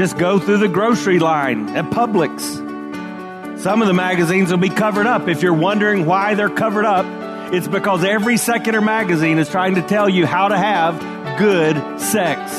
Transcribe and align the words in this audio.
Just 0.00 0.16
go 0.16 0.38
through 0.38 0.56
the 0.56 0.68
grocery 0.68 1.18
line 1.18 1.68
at 1.76 1.84
Publix. 1.90 2.40
Some 3.58 3.82
of 3.82 3.86
the 3.86 3.92
magazines 3.92 4.50
will 4.50 4.56
be 4.56 4.70
covered 4.70 5.06
up. 5.06 5.28
If 5.28 5.42
you're 5.42 5.52
wondering 5.52 6.06
why 6.06 6.34
they're 6.34 6.48
covered 6.48 6.86
up, 6.86 7.04
it's 7.52 7.68
because 7.68 8.02
every 8.02 8.38
secular 8.38 8.80
magazine 8.80 9.36
is 9.36 9.50
trying 9.50 9.74
to 9.74 9.82
tell 9.82 10.08
you 10.08 10.24
how 10.24 10.48
to 10.48 10.56
have 10.56 10.98
good 11.38 12.00
sex. 12.00 12.50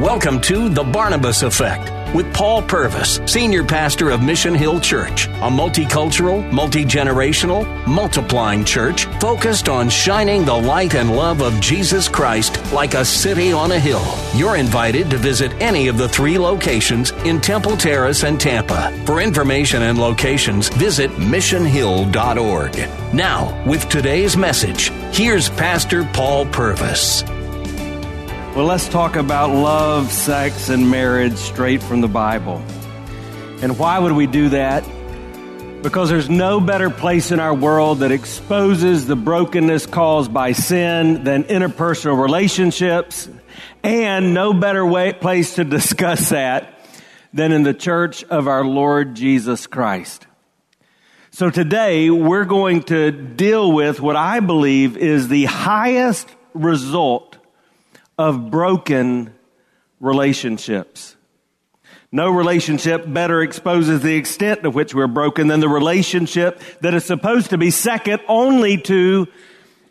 Welcome 0.00 0.40
to 0.42 0.68
The 0.68 0.84
Barnabas 0.84 1.42
Effect 1.42 2.01
with 2.14 2.32
Paul 2.34 2.62
Purvis, 2.62 3.20
Senior 3.26 3.64
Pastor 3.64 4.10
of 4.10 4.22
Mission 4.22 4.54
Hill 4.54 4.80
Church, 4.80 5.26
a 5.26 5.50
multicultural, 5.50 6.50
multi 6.52 6.84
generational, 6.84 7.66
multiplying 7.86 8.64
church 8.64 9.06
focused 9.20 9.68
on 9.68 9.88
shining 9.88 10.44
the 10.44 10.54
light 10.54 10.94
and 10.94 11.14
love 11.14 11.42
of 11.42 11.58
Jesus 11.60 12.08
Christ 12.08 12.60
like 12.72 12.94
a 12.94 13.04
city 13.04 13.52
on 13.52 13.72
a 13.72 13.78
hill. 13.78 14.04
You're 14.34 14.56
invited 14.56 15.10
to 15.10 15.18
visit 15.18 15.52
any 15.60 15.88
of 15.88 15.98
the 15.98 16.08
three 16.08 16.38
locations 16.38 17.10
in 17.24 17.40
Temple 17.40 17.76
Terrace 17.76 18.24
and 18.24 18.40
Tampa. 18.40 18.92
For 19.06 19.20
information 19.20 19.82
and 19.82 19.98
locations, 19.98 20.68
visit 20.68 21.10
missionhill.org. 21.12 23.14
Now, 23.14 23.64
with 23.66 23.88
today's 23.88 24.36
message, 24.36 24.90
here's 25.12 25.48
Pastor 25.48 26.04
Paul 26.12 26.46
Purvis. 26.46 27.24
Well, 28.54 28.66
let's 28.66 28.86
talk 28.86 29.16
about 29.16 29.48
love, 29.48 30.12
sex, 30.12 30.68
and 30.68 30.90
marriage 30.90 31.38
straight 31.38 31.82
from 31.82 32.02
the 32.02 32.06
Bible. 32.06 32.62
And 33.62 33.78
why 33.78 33.98
would 33.98 34.12
we 34.12 34.26
do 34.26 34.50
that? 34.50 34.84
Because 35.82 36.10
there's 36.10 36.28
no 36.28 36.60
better 36.60 36.90
place 36.90 37.30
in 37.30 37.40
our 37.40 37.54
world 37.54 38.00
that 38.00 38.12
exposes 38.12 39.06
the 39.06 39.16
brokenness 39.16 39.86
caused 39.86 40.34
by 40.34 40.52
sin 40.52 41.24
than 41.24 41.44
interpersonal 41.44 42.22
relationships, 42.22 43.26
and 43.82 44.34
no 44.34 44.52
better 44.52 44.84
way, 44.84 45.14
place 45.14 45.54
to 45.54 45.64
discuss 45.64 46.28
that 46.28 46.78
than 47.32 47.52
in 47.52 47.62
the 47.62 47.72
church 47.72 48.22
of 48.24 48.48
our 48.48 48.66
Lord 48.66 49.14
Jesus 49.14 49.66
Christ. 49.66 50.26
So 51.30 51.48
today 51.48 52.10
we're 52.10 52.44
going 52.44 52.82
to 52.82 53.12
deal 53.12 53.72
with 53.72 53.98
what 53.98 54.16
I 54.16 54.40
believe 54.40 54.98
is 54.98 55.28
the 55.28 55.46
highest 55.46 56.28
result 56.52 57.38
of 58.22 58.52
broken 58.52 59.34
relationships. 59.98 61.16
No 62.12 62.30
relationship 62.30 63.04
better 63.12 63.42
exposes 63.42 64.02
the 64.02 64.14
extent 64.14 64.62
to 64.62 64.70
which 64.70 64.94
we're 64.94 65.08
broken 65.08 65.48
than 65.48 65.58
the 65.58 65.68
relationship 65.68 66.60
that 66.82 66.94
is 66.94 67.04
supposed 67.04 67.50
to 67.50 67.58
be 67.58 67.72
second 67.72 68.20
only 68.28 68.78
to 68.82 69.26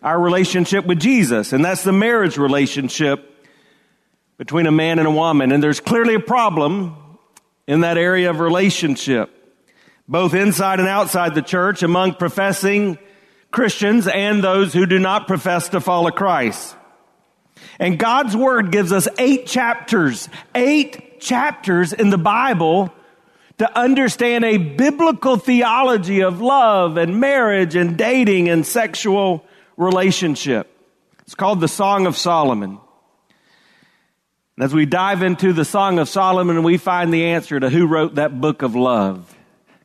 our 0.01 0.17
relationship 0.17 0.85
with 0.85 0.99
Jesus. 0.99 1.51
And 1.51 1.65
that's 1.65 1.83
the 1.83 1.91
marriage 1.91 2.37
relationship 2.37 3.27
between 4.37 4.65
a 4.65 4.71
man 4.71 4.97
and 4.97 5.09
a 5.09 5.11
woman. 5.11 5.51
And 5.51 5.61
there's 5.61 5.81
clearly 5.81 6.15
a 6.15 6.21
problem 6.21 6.95
in 7.67 7.81
that 7.81 7.97
area 7.97 8.29
of 8.29 8.39
relationship, 8.39 9.29
both 10.07 10.33
inside 10.33 10.79
and 10.79 10.87
outside 10.87 11.35
the 11.35 11.41
church, 11.41 11.83
among 11.83 12.13
professing 12.13 12.97
Christians 13.51 14.07
and 14.07 14.41
those 14.41 14.73
who 14.73 14.85
do 14.85 14.99
not 14.99 15.27
profess 15.27 15.67
to 15.69 15.81
follow 15.81 16.11
Christ. 16.11 16.77
And 17.79 17.97
God's 17.97 18.35
Word 18.35 18.71
gives 18.71 18.91
us 18.91 19.07
eight 19.17 19.47
chapters, 19.47 20.29
eight 20.53 21.19
chapters 21.19 21.93
in 21.93 22.09
the 22.09 22.17
Bible 22.17 22.93
to 23.57 23.79
understand 23.79 24.43
a 24.43 24.57
biblical 24.57 25.37
theology 25.37 26.21
of 26.21 26.41
love 26.41 26.97
and 26.97 27.19
marriage 27.19 27.75
and 27.75 27.97
dating 27.97 28.49
and 28.49 28.65
sexual 28.65 29.45
relationship. 29.77 30.67
It's 31.21 31.35
called 31.35 31.61
the 31.61 31.67
Song 31.67 32.07
of 32.07 32.17
Solomon. 32.17 32.79
And 34.57 34.65
as 34.65 34.73
we 34.73 34.85
dive 34.85 35.23
into 35.23 35.53
the 35.53 35.65
Song 35.65 35.99
of 35.99 36.09
Solomon, 36.09 36.63
we 36.63 36.77
find 36.77 37.13
the 37.13 37.25
answer 37.25 37.59
to 37.59 37.69
who 37.69 37.87
wrote 37.87 38.15
that 38.15 38.41
book 38.41 38.63
of 38.63 38.75
love. 38.75 39.35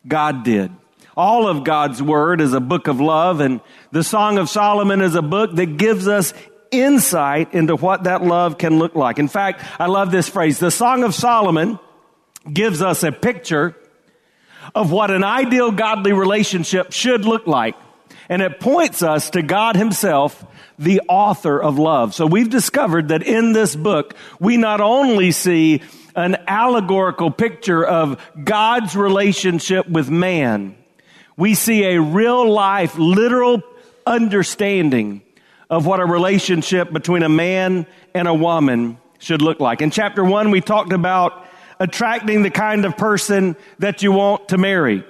God 0.07 0.45
did. 0.45 0.73
All 1.17 1.49
of 1.49 1.65
God's 1.65 2.03
Word 2.03 2.41
is 2.41 2.53
a 2.53 2.61
book 2.61 2.89
of 2.89 3.01
love, 3.01 3.41
and 3.41 3.61
the 3.91 4.05
Song 4.05 4.39
of 4.39 4.51
Solomon 4.51 5.01
is 5.01 5.15
a 5.15 5.23
book 5.23 5.55
that 5.55 5.79
gives 5.79 6.09
us 6.09 6.35
insight 6.83 7.55
into 7.55 7.77
what 7.77 8.05
that 8.05 8.23
love 8.23 8.59
can 8.59 8.79
look 8.79 8.95
like. 8.95 9.19
In 9.19 9.29
fact, 9.29 9.63
I 9.79 9.87
love 9.87 10.11
this 10.11 10.29
phrase. 10.29 10.59
The 10.59 10.71
Song 10.71 11.05
of 11.05 11.15
Solomon 11.15 11.79
gives 12.53 12.83
us 12.83 13.03
a 13.03 13.13
picture 13.13 13.77
of 14.75 14.91
what 14.91 15.11
an 15.11 15.25
ideal 15.25 15.71
godly 15.71 16.13
relationship 16.13 16.93
should 16.93 17.25
look 17.25 17.47
like. 17.47 17.77
And 18.29 18.43
it 18.43 18.59
points 18.61 19.03
us 19.03 19.31
to 19.31 19.43
God 19.43 19.77
Himself, 19.77 20.45
the 20.79 21.03
author 21.09 21.63
of 21.63 21.79
love. 21.79 22.15
So 22.15 22.27
we've 22.27 22.51
discovered 22.51 23.09
that 23.09 23.23
in 23.23 23.53
this 23.53 23.77
book, 23.77 24.15
we 24.41 24.57
not 24.57 24.81
only 24.81 25.31
see 25.31 25.83
an 26.15 26.37
allegorical 26.49 27.31
picture 27.31 27.85
of 27.85 28.21
God's 28.43 28.97
relationship 28.97 29.89
with 29.89 30.11
man, 30.11 30.77
we 31.37 31.55
see 31.55 31.85
a 31.85 32.01
real 32.01 32.51
life, 32.51 32.97
literal 32.97 33.63
understanding 34.07 35.23
of 35.69 35.87
what 35.87 36.01
a 36.01 36.05
relationship 36.05 36.93
between 36.93 37.23
a 37.23 37.29
man 37.29 37.87
and 38.15 38.29
a 38.29 38.35
woman 38.35 38.99
should 39.19 39.43
look 39.43 39.61
like. 39.61 39.83
In 39.83 39.91
chapter 39.91 40.25
one, 40.25 40.51
we 40.51 40.61
talked 40.61 40.93
about 40.93 41.47
attracting 41.81 42.43
the 42.43 42.51
kind 42.51 42.85
of 42.85 42.97
person 42.97 43.57
that 43.79 44.03
you 44.03 44.13
want 44.13 44.49
to 44.49 44.59
marry. 44.59 45.05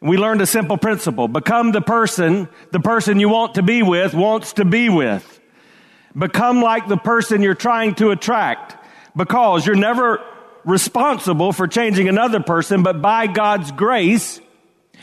We 0.00 0.16
learned 0.18 0.42
a 0.42 0.46
simple 0.46 0.76
principle. 0.76 1.28
Become 1.28 1.72
the 1.72 1.80
person 1.80 2.48
the 2.72 2.80
person 2.80 3.20
you 3.20 3.28
want 3.28 3.54
to 3.54 3.62
be 3.62 3.82
with 3.82 4.12
wants 4.14 4.54
to 4.54 4.64
be 4.64 4.88
with. 4.88 5.40
Become 6.16 6.60
like 6.60 6.88
the 6.88 6.96
person 6.96 7.42
you're 7.42 7.54
trying 7.54 7.94
to 7.96 8.10
attract 8.10 8.76
because 9.16 9.66
you're 9.66 9.76
never 9.76 10.22
responsible 10.64 11.52
for 11.52 11.66
changing 11.66 12.08
another 12.08 12.40
person, 12.40 12.82
but 12.82 13.00
by 13.00 13.26
God's 13.26 13.72
grace 13.72 14.40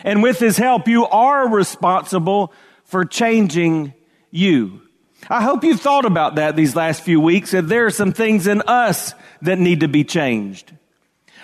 and 0.03 0.23
with 0.23 0.40
His 0.40 0.58
help, 0.58 0.88
you 0.88 1.06
are 1.06 1.50
responsible 1.50 2.53
for 2.85 3.06
changing 3.06 3.94
you. 4.31 4.81
I 5.30 5.44
hope 5.44 5.64
you've 5.64 5.81
thought 5.81 6.06
about 6.06 6.36
that 6.36 6.56
these 6.56 6.75
last 6.75 7.03
few 7.03 7.19
weeks, 7.19 7.52
that 7.52 7.68
there 7.68 7.86
are 7.86 7.92
some 7.92 8.12
things 8.12 8.47
in 8.47 8.62
us 8.64 9.14
that 9.44 9.59
need 9.59 9.81
to 9.81 9.88
be 9.88 10.03
changed. 10.03 10.74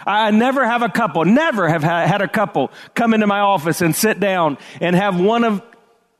I 0.06 0.32
never 0.32 0.66
have 0.66 0.82
a 0.82 0.90
couple, 0.90 1.26
never 1.26 1.68
have 1.68 1.84
had 1.84 2.22
a 2.22 2.28
couple 2.28 2.72
come 2.96 3.14
into 3.14 3.28
my 3.28 3.40
office 3.40 3.82
and 3.82 3.96
sit 3.96 4.20
down 4.20 4.58
and 4.80 4.96
have 4.96 5.20
one 5.20 5.44
of 5.44 5.62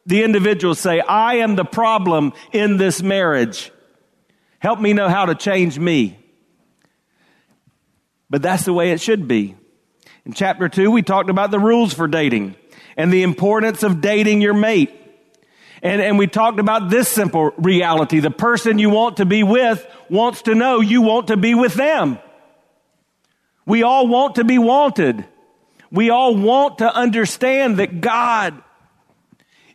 the 0.06 0.24
individuals 0.24 0.80
say, 0.80 1.00
I 1.00 1.36
am 1.36 1.56
the 1.56 1.66
problem 1.66 2.34
in 2.52 2.78
this 2.78 3.02
marriage. 3.02 3.72
Help 4.60 4.80
me 4.80 4.94
know 4.94 5.10
how 5.10 5.26
to 5.26 5.36
change 5.36 5.78
me. 5.78 6.18
But 8.30 8.42
that's 8.42 8.66
the 8.66 8.74
way 8.74 8.92
it 8.92 9.02
should 9.02 9.28
be. 9.28 9.56
In 10.26 10.34
chapter 10.34 10.68
two, 10.70 10.92
we 10.92 11.02
talked 11.02 11.30
about 11.30 11.52
the 11.52 11.60
rules 11.60 11.94
for 11.94 12.08
dating 12.08 12.56
and 12.98 13.14
the 13.14 13.24
importance 13.24 13.84
of 13.84 14.02
dating 14.02 14.42
your 14.42 14.54
mate. 14.54 14.97
And, 15.82 16.02
and 16.02 16.18
we 16.18 16.28
talked 16.28 16.60
about 16.60 16.90
this 16.90 17.08
simple 17.08 17.52
reality. 17.58 18.20
The 18.20 18.32
person 18.32 18.80
you 18.80 18.90
want 18.90 19.18
to 19.18 19.26
be 19.26 19.44
with 19.44 19.86
wants 20.10 20.44
to 20.44 20.56
know 20.56 20.80
you 20.80 21.02
want 21.02 21.28
to 21.28 21.38
be 21.38 21.54
with 21.54 21.74
them. 21.74 22.20
We 23.66 23.84
all 23.84 24.08
want 24.08 24.36
to 24.36 24.44
be 24.44 24.58
wanted. 24.58 25.26
We 25.92 26.10
all 26.10 26.36
want 26.36 26.80
to 26.80 26.94
understand 26.94 27.78
that 27.78 28.02
God 28.02 28.62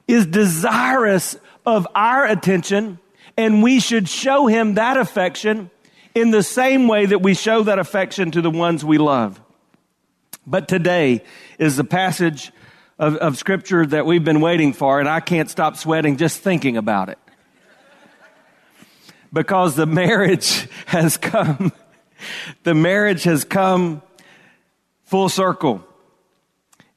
is 0.08 0.26
desirous 0.26 1.37
of 1.64 1.87
our 1.94 2.26
attention 2.26 2.99
and 3.37 3.62
we 3.62 3.81
should 3.81 4.08
show 4.08 4.46
him 4.46 4.75
that 4.75 4.96
affection 4.96 5.70
in 6.14 6.31
the 6.31 6.43
same 6.43 6.88
way 6.88 7.06
that 7.06 7.22
we 7.22 7.34
show 7.34 7.62
that 7.62 7.78
affection 7.78 8.31
to 8.32 8.43
the 8.43 8.50
ones 8.50 8.84
we 8.84 8.99
love. 8.99 9.40
But 10.46 10.69
today 10.69 11.22
is 11.58 11.76
the 11.76 11.84
passage 11.84 12.52
of, 13.02 13.16
of 13.16 13.37
scripture 13.37 13.84
that 13.84 14.06
we've 14.06 14.22
been 14.22 14.40
waiting 14.40 14.72
for, 14.72 15.00
and 15.00 15.08
I 15.08 15.19
can't 15.19 15.50
stop 15.50 15.76
sweating 15.76 16.19
just 16.19 16.38
thinking 16.38 16.76
about 16.76 17.08
it. 17.08 17.19
Because 19.32 19.75
the 19.75 19.87
marriage 19.87 20.69
has 20.87 21.16
come, 21.16 21.72
the 22.62 22.75
marriage 22.75 23.25
has 23.25 23.43
come 23.43 24.02
full 25.02 25.28
circle. 25.28 25.84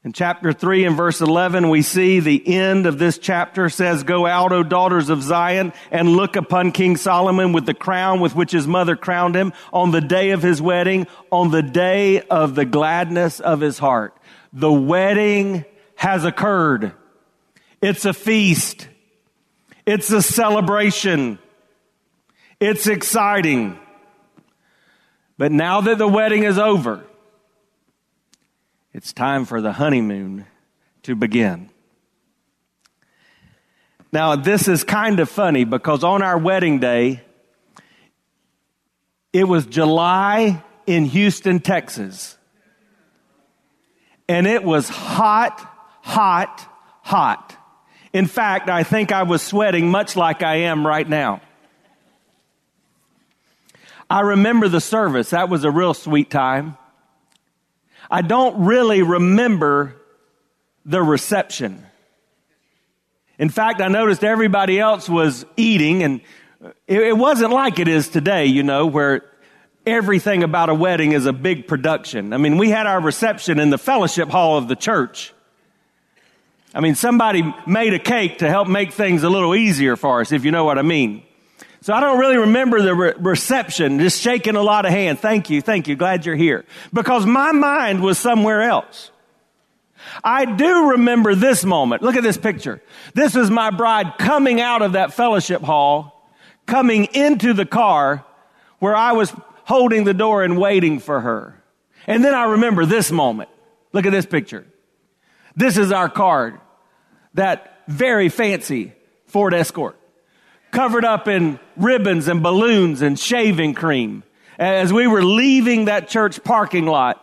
In 0.04 0.13
chapter 0.13 0.54
3 0.54 0.86
and 0.86 0.96
verse 0.96 1.22
11, 1.22 1.69
we 1.69 1.81
see 1.81 2.19
the 2.19 2.56
end 2.56 2.86
of 2.86 3.00
this 3.00 3.18
chapter 3.18 3.68
says, 3.69 4.04
Go 4.04 4.28
out, 4.28 4.52
O 4.52 4.62
daughters 4.62 5.10
of 5.10 5.24
Zion, 5.24 5.74
and 5.90 6.10
look 6.10 6.36
upon 6.36 6.72
King 6.72 6.98
Solomon 6.98 7.52
with 7.52 7.66
the 7.66 7.74
crown 7.74 8.19
with 8.19 8.36
which 8.36 8.52
his 8.52 8.68
mother 8.68 8.96
crowned 8.96 9.36
him 9.36 9.54
on 9.74 9.90
the 9.90 10.02
day 10.02 10.30
of 10.30 10.44
his 10.44 10.62
wedding, 10.62 11.07
on 11.31 11.50
the 11.50 11.63
day 11.63 12.22
of 12.22 12.54
the 12.54 12.66
gladness 12.66 13.40
of 13.40 13.60
his 13.60 13.80
heart. 13.80 14.16
The 14.54 14.72
wedding 14.72 15.66
has 15.95 16.25
occurred. 16.25 16.94
It's 17.81 18.06
a 18.06 18.13
feast. 18.13 18.88
It's 19.86 20.12
a 20.12 20.21
celebration. 20.21 21.39
It's 22.59 22.88
exciting. 22.88 23.80
But 25.38 25.51
now 25.51 25.81
that 25.81 25.97
the 25.97 26.07
wedding 26.07 26.44
is 26.44 26.57
over, 26.57 27.03
it's 28.94 29.12
time 29.12 29.45
for 29.45 29.62
the 29.62 29.74
honeymoon 29.74 30.45
to 31.03 31.15
begin. 31.15 31.69
Now, 34.13 34.38
this 34.38 34.69
is 34.69 34.86
kind 34.86 35.19
of 35.19 35.30
funny 35.30 35.65
because 35.65 36.03
on 36.06 36.21
our 36.21 36.38
wedding 36.38 36.80
day, 36.80 37.21
it 39.33 39.44
was 39.44 39.65
July 39.65 40.63
in 40.88 41.03
Houston, 41.03 41.59
Texas. 41.59 42.38
And 44.30 44.47
it 44.47 44.63
was 44.63 44.88
hot, 44.88 45.59
hot, 46.06 46.69
hot. 47.02 47.57
In 48.13 48.28
fact, 48.28 48.69
I 48.69 48.84
think 48.84 49.12
I 49.12 49.24
was 49.24 49.42
sweating 49.42 49.90
much 49.90 50.16
like 50.16 50.44
I 50.44 50.57
am 50.57 50.86
right 50.86 51.10
now. 51.10 51.42
I 54.07 54.22
remember 54.22 54.69
the 54.69 54.80
service. 54.80 55.31
That 55.31 55.50
was 55.50 55.63
a 55.63 55.72
real 55.72 55.96
sweet 55.96 56.30
time. 56.30 56.78
I 58.10 58.22
don't 58.22 58.66
really 58.66 59.02
remember 59.02 59.96
the 60.86 61.02
reception. 61.02 61.84
In 63.40 63.50
fact, 63.50 63.81
I 63.81 63.88
noticed 63.88 64.24
everybody 64.24 64.80
else 64.80 65.10
was 65.10 65.44
eating 65.57 66.04
and 66.04 66.22
it, 66.88 67.18
wasn't 67.18 67.52
like 67.52 67.80
it 67.80 67.88
is 67.88 68.10
today, 68.10 68.46
you 68.46 68.62
know, 68.62 68.86
where 68.86 69.24
everything 69.88 70.44
about 70.44 70.69
a 70.69 70.75
wedding 70.75 71.13
is 71.13 71.25
a 71.25 71.34
big 71.34 71.68
production. 71.68 72.31
I 72.31 72.38
mean, 72.38 72.60
we 72.60 72.69
had 72.69 72.86
our 72.86 73.02
reception 73.02 73.60
in 73.60 73.72
the 73.72 73.80
fellowship 73.80 74.30
hall 74.30 74.60
of 74.60 74.68
the 74.68 74.75
church. 74.75 75.34
I 76.75 76.81
mean, 76.81 76.95
somebody 76.95 77.42
made 77.66 77.94
a 77.94 78.00
cake 78.00 78.39
to 78.39 78.50
help 78.50 78.68
make 78.68 78.92
things 78.92 79.24
a 79.24 79.30
little 79.30 79.56
easier 79.56 79.95
for 79.95 80.19
us, 80.19 80.33
if 80.33 80.44
you 80.44 80.51
know 80.51 80.66
what 80.66 80.77
I 80.77 80.81
mean. 80.81 81.24
So 81.80 81.94
I 81.94 82.01
don't 82.01 82.19
really 82.19 82.38
remember 82.38 82.81
the 82.81 82.94
re- 82.94 83.13
reception, 83.18 83.98
just 84.00 84.22
shaking 84.22 84.57
a 84.57 84.62
lot 84.62 84.86
of 84.86 84.92
hands. 84.92 85.19
Thank 85.19 85.50
you, 85.50 85.62
thank 85.62 85.88
you, 85.88 85.95
glad 85.95 86.25
you're 86.25 86.36
here. 86.36 86.66
Because 86.92 87.25
my 87.25 87.54
mind 87.54 88.01
was 88.01 88.19
somewhere 88.19 88.62
else. 88.62 89.10
I 90.22 90.44
do 90.44 90.89
remember 90.92 91.33
this 91.33 91.63
moment. 91.63 92.01
Look 92.01 92.18
at 92.18 92.24
this 92.24 92.38
picture. 92.38 92.81
This 93.13 93.38
is 93.38 93.50
my 93.50 93.69
bride 93.69 94.18
coming 94.18 94.60
out 94.60 94.81
of 94.81 94.94
that 94.94 95.13
fellowship 95.13 95.62
hall, 95.62 96.30
coming 96.66 97.06
into 97.13 97.54
the 97.54 97.66
car 97.66 98.25
where 98.80 98.95
I 98.95 99.13
was 99.13 99.33
holding 99.63 100.04
the 100.04 100.13
door 100.13 100.44
and 100.44 100.57
waiting 100.57 101.00
for 101.00 101.21
her. 101.21 101.63
And 102.06 102.21
then 102.24 102.33
I 102.36 102.44
remember 102.51 102.86
this 102.86 103.12
moment. 103.12 103.50
Look 103.94 104.06
at 104.06 104.12
this 104.12 104.25
picture. 104.25 104.66
This 105.56 105.78
is 105.78 105.94
our 105.94 106.10
card. 106.10 106.60
That 107.36 107.84
very 107.88 108.30
fancy 108.30 108.94
Ford 109.28 109.54
Escort 109.54 109.98
covered 110.72 111.06
up 111.06 111.28
in 111.28 111.60
ribbons 111.78 112.28
and 112.28 112.44
balloons 112.44 113.02
and 113.02 113.18
shaving 113.18 113.74
cream 113.74 114.24
as 114.58 114.92
we 114.92 115.08
were 115.08 115.24
leaving 115.24 115.86
that 115.86 116.08
church 116.08 116.44
parking 116.44 116.86
lot 116.86 117.22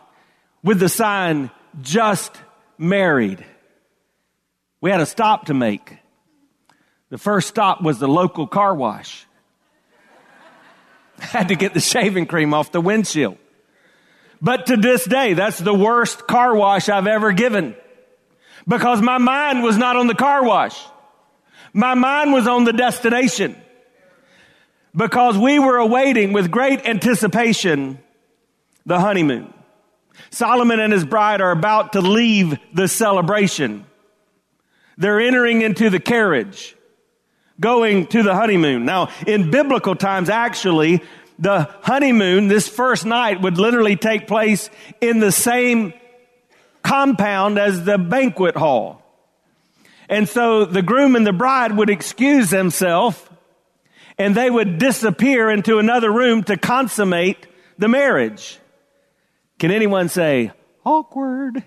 with 0.63 0.79
the 0.79 0.89
sign, 0.89 1.51
just 1.81 2.37
married. 2.79 3.45
We 4.81 4.91
had 4.91 5.01
a 5.01 5.07
stop 5.07 5.47
to 5.47 5.55
make. 5.55 5.99
The 7.11 7.19
first 7.19 7.49
stop 7.49 7.83
was 7.83 7.99
the 7.99 8.09
local 8.09 8.47
car 8.47 8.75
wash. 8.75 9.27
had 11.19 11.49
to 11.49 11.55
get 11.55 11.75
the 11.75 11.81
shaving 11.81 12.27
cream 12.27 12.55
off 12.55 12.73
the 12.73 12.81
windshield. 12.81 13.39
But 14.41 14.67
to 14.67 14.77
this 14.77 15.05
day, 15.05 15.35
that's 15.35 15.59
the 15.59 15.75
worst 15.75 16.27
car 16.27 16.55
wash 16.55 16.89
I've 16.89 17.07
ever 17.07 17.33
given 17.33 17.77
because 18.67 19.01
my 19.01 19.19
mind 19.19 19.63
was 19.63 19.77
not 19.77 19.97
on 19.97 20.07
the 20.07 20.15
car 20.15 20.45
wash. 20.45 20.79
My 21.73 21.95
mind 21.95 22.33
was 22.33 22.47
on 22.47 22.65
the 22.65 22.73
destination 22.73 23.57
because 24.95 25.39
we 25.39 25.59
were 25.59 25.79
awaiting 25.79 26.33
with 26.33 26.51
great 26.51 26.87
anticipation 26.87 27.99
the 28.85 29.01
honeymoon. 29.01 29.53
Solomon 30.31 30.81
and 30.81 30.93
his 30.93 31.05
bride 31.05 31.41
are 31.41 31.51
about 31.51 31.95
to 31.95 32.01
leave 32.01 32.59
the 32.75 32.89
celebration. 32.89 33.87
They're 34.99 35.21
entering 35.21 35.63
into 35.63 35.89
the 35.89 36.01
carriage, 36.01 36.77
going 37.61 38.07
to 38.09 38.23
the 38.23 38.35
honeymoon. 38.35 38.85
Now, 38.85 39.09
in 39.27 39.51
biblical 39.51 39.95
times, 39.95 40.29
actually, 40.29 41.03
the 41.39 41.69
honeymoon, 41.83 42.49
this 42.49 42.69
first 42.69 43.07
night, 43.07 43.41
would 43.41 43.59
literally 43.59 43.97
take 43.97 44.27
place 44.27 44.69
in 45.01 45.21
the 45.21 45.33
same 45.33 45.95
compound 46.83 47.59
as 47.59 47.85
the 47.85 47.99
banquet 47.99 48.57
hall. 48.57 49.03
And 50.09 50.29
so 50.29 50.65
the 50.65 50.83
groom 50.83 51.17
and 51.17 51.27
the 51.27 51.33
bride 51.33 51.77
would 51.77 51.91
excuse 51.91 52.51
themselves 52.51 53.19
and 54.19 54.35
they 54.35 54.51
would 54.51 54.79
disappear 54.79 55.51
into 55.51 55.79
another 55.79 56.13
room 56.13 56.45
to 56.45 56.57
consummate 56.57 57.47
the 57.79 57.89
marriage. 57.89 58.59
Can 59.59 59.71
anyone 59.71 60.09
say, 60.09 60.53
awkward? 60.85 61.63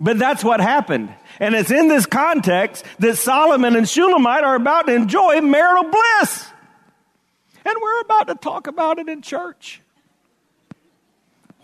But 0.00 0.18
that's 0.18 0.44
what 0.44 0.60
happened. 0.60 1.12
And 1.40 1.54
it's 1.54 1.70
in 1.70 1.88
this 1.88 2.06
context 2.06 2.84
that 2.98 3.16
Solomon 3.16 3.74
and 3.74 3.88
Shulamite 3.88 4.44
are 4.44 4.54
about 4.54 4.86
to 4.86 4.94
enjoy 4.94 5.40
marital 5.40 5.90
bliss. 5.90 6.50
And 7.64 7.74
we're 7.80 8.00
about 8.00 8.28
to 8.28 8.34
talk 8.34 8.66
about 8.66 8.98
it 8.98 9.08
in 9.08 9.22
church. 9.22 9.82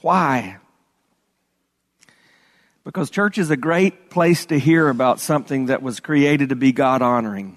Why? 0.00 0.58
Because 2.84 3.08
church 3.08 3.38
is 3.38 3.50
a 3.50 3.56
great 3.56 4.10
place 4.10 4.44
to 4.46 4.58
hear 4.58 4.90
about 4.90 5.18
something 5.18 5.66
that 5.66 5.82
was 5.82 6.00
created 6.00 6.50
to 6.50 6.56
be 6.56 6.70
God 6.70 7.00
honoring. 7.00 7.56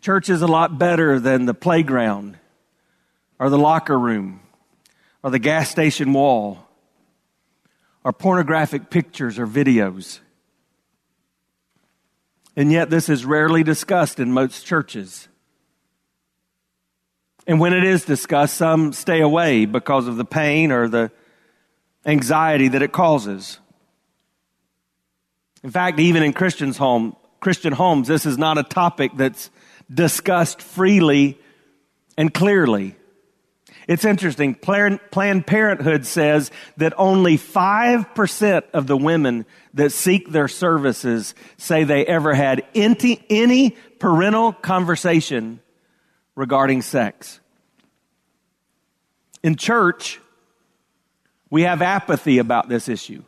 Church 0.00 0.28
is 0.28 0.42
a 0.42 0.48
lot 0.48 0.78
better 0.78 1.20
than 1.20 1.46
the 1.46 1.54
playground 1.54 2.36
or 3.38 3.48
the 3.48 3.58
locker 3.58 3.98
room 3.98 4.40
or 5.22 5.30
the 5.30 5.38
gas 5.38 5.70
station 5.70 6.12
wall 6.12 6.66
or 8.02 8.12
pornographic 8.12 8.90
pictures 8.90 9.38
or 9.38 9.46
videos. 9.46 10.18
And 12.56 12.72
yet, 12.72 12.90
this 12.90 13.08
is 13.08 13.24
rarely 13.24 13.62
discussed 13.62 14.18
in 14.18 14.32
most 14.32 14.66
churches. 14.66 15.28
And 17.46 17.60
when 17.60 17.72
it 17.72 17.84
is 17.84 18.04
discussed, 18.04 18.56
some 18.56 18.92
stay 18.92 19.20
away 19.20 19.64
because 19.64 20.08
of 20.08 20.16
the 20.16 20.24
pain 20.24 20.72
or 20.72 20.88
the 20.88 21.12
anxiety 22.04 22.68
that 22.68 22.82
it 22.82 22.92
causes. 22.92 23.59
In 25.62 25.70
fact, 25.70 26.00
even 26.00 26.22
in 26.22 26.32
Christians' 26.32 26.76
home, 26.76 27.16
Christian 27.40 27.72
homes, 27.72 28.08
this 28.08 28.26
is 28.26 28.38
not 28.38 28.58
a 28.58 28.62
topic 28.62 29.12
that's 29.16 29.50
discussed 29.92 30.62
freely 30.62 31.38
and 32.16 32.32
clearly. 32.32 32.96
It's 33.88 34.04
interesting. 34.04 34.54
Planned 34.54 35.46
Parenthood 35.46 36.06
says 36.06 36.50
that 36.76 36.92
only 36.96 37.36
5% 37.36 38.62
of 38.72 38.86
the 38.86 38.96
women 38.96 39.46
that 39.74 39.90
seek 39.90 40.30
their 40.30 40.48
services 40.48 41.34
say 41.56 41.84
they 41.84 42.06
ever 42.06 42.34
had 42.34 42.62
any, 42.74 43.24
any 43.28 43.70
parental 43.98 44.52
conversation 44.52 45.60
regarding 46.36 46.82
sex. 46.82 47.40
In 49.42 49.56
church, 49.56 50.20
we 51.50 51.62
have 51.62 51.82
apathy 51.82 52.38
about 52.38 52.68
this 52.68 52.88
issue. 52.88 53.24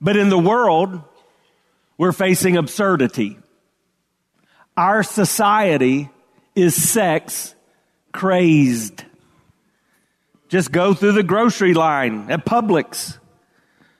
But 0.00 0.16
in 0.16 0.30
the 0.30 0.38
world, 0.38 1.02
we're 1.98 2.12
facing 2.12 2.56
absurdity. 2.56 3.38
Our 4.76 5.02
society 5.02 6.08
is 6.54 6.74
sex 6.74 7.54
crazed. 8.12 9.04
Just 10.48 10.72
go 10.72 10.94
through 10.94 11.12
the 11.12 11.22
grocery 11.22 11.74
line 11.74 12.30
at 12.30 12.46
Publix. 12.46 13.18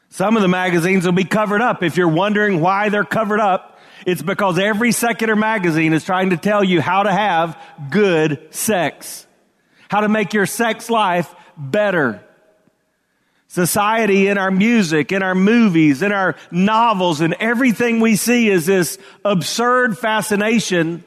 Some 0.09 0.37
of 0.37 0.43
the 0.43 0.49
magazines 0.49 1.05
will 1.05 1.13
be 1.13 1.25
covered 1.25 1.61
up. 1.61 1.83
If 1.83 1.97
you're 1.97 2.09
wondering 2.09 2.61
why 2.61 2.89
they're 2.89 3.05
covered 3.05 3.41
up, 3.41 3.79
it's 4.07 4.23
because 4.23 4.59
every 4.59 4.93
secular 4.93 5.37
magazine 5.37 5.93
is 5.93 6.05
trying 6.05 6.31
to 6.31 6.37
tell 6.37 6.65
you 6.65 6.81
how 6.81 7.03
to 7.03 7.13
have 7.13 7.61
good 7.91 8.55
sex, 8.55 9.27
how 9.91 10.01
to 10.01 10.09
make 10.09 10.33
your 10.33 10.47
sex 10.47 10.89
life 10.89 11.35
better. 11.57 12.25
Society 13.49 14.29
in 14.29 14.37
our 14.37 14.51
music, 14.51 15.11
in 15.11 15.23
our 15.23 15.35
movies, 15.35 16.03
in 16.03 16.13
our 16.13 16.37
novels, 16.51 17.23
and 17.23 17.35
everything 17.41 17.99
we 18.01 18.15
see 18.15 18.51
is 18.51 18.67
this 18.67 18.99
absurd 19.25 19.97
fascination 19.99 21.03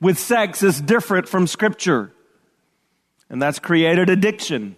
with 0.00 0.18
sex 0.18 0.62
is 0.62 0.80
different 0.80 1.28
from 1.28 1.48
scripture. 1.48 2.12
And 3.28 3.42
that's 3.42 3.58
created 3.58 4.08
addiction. 4.08 4.76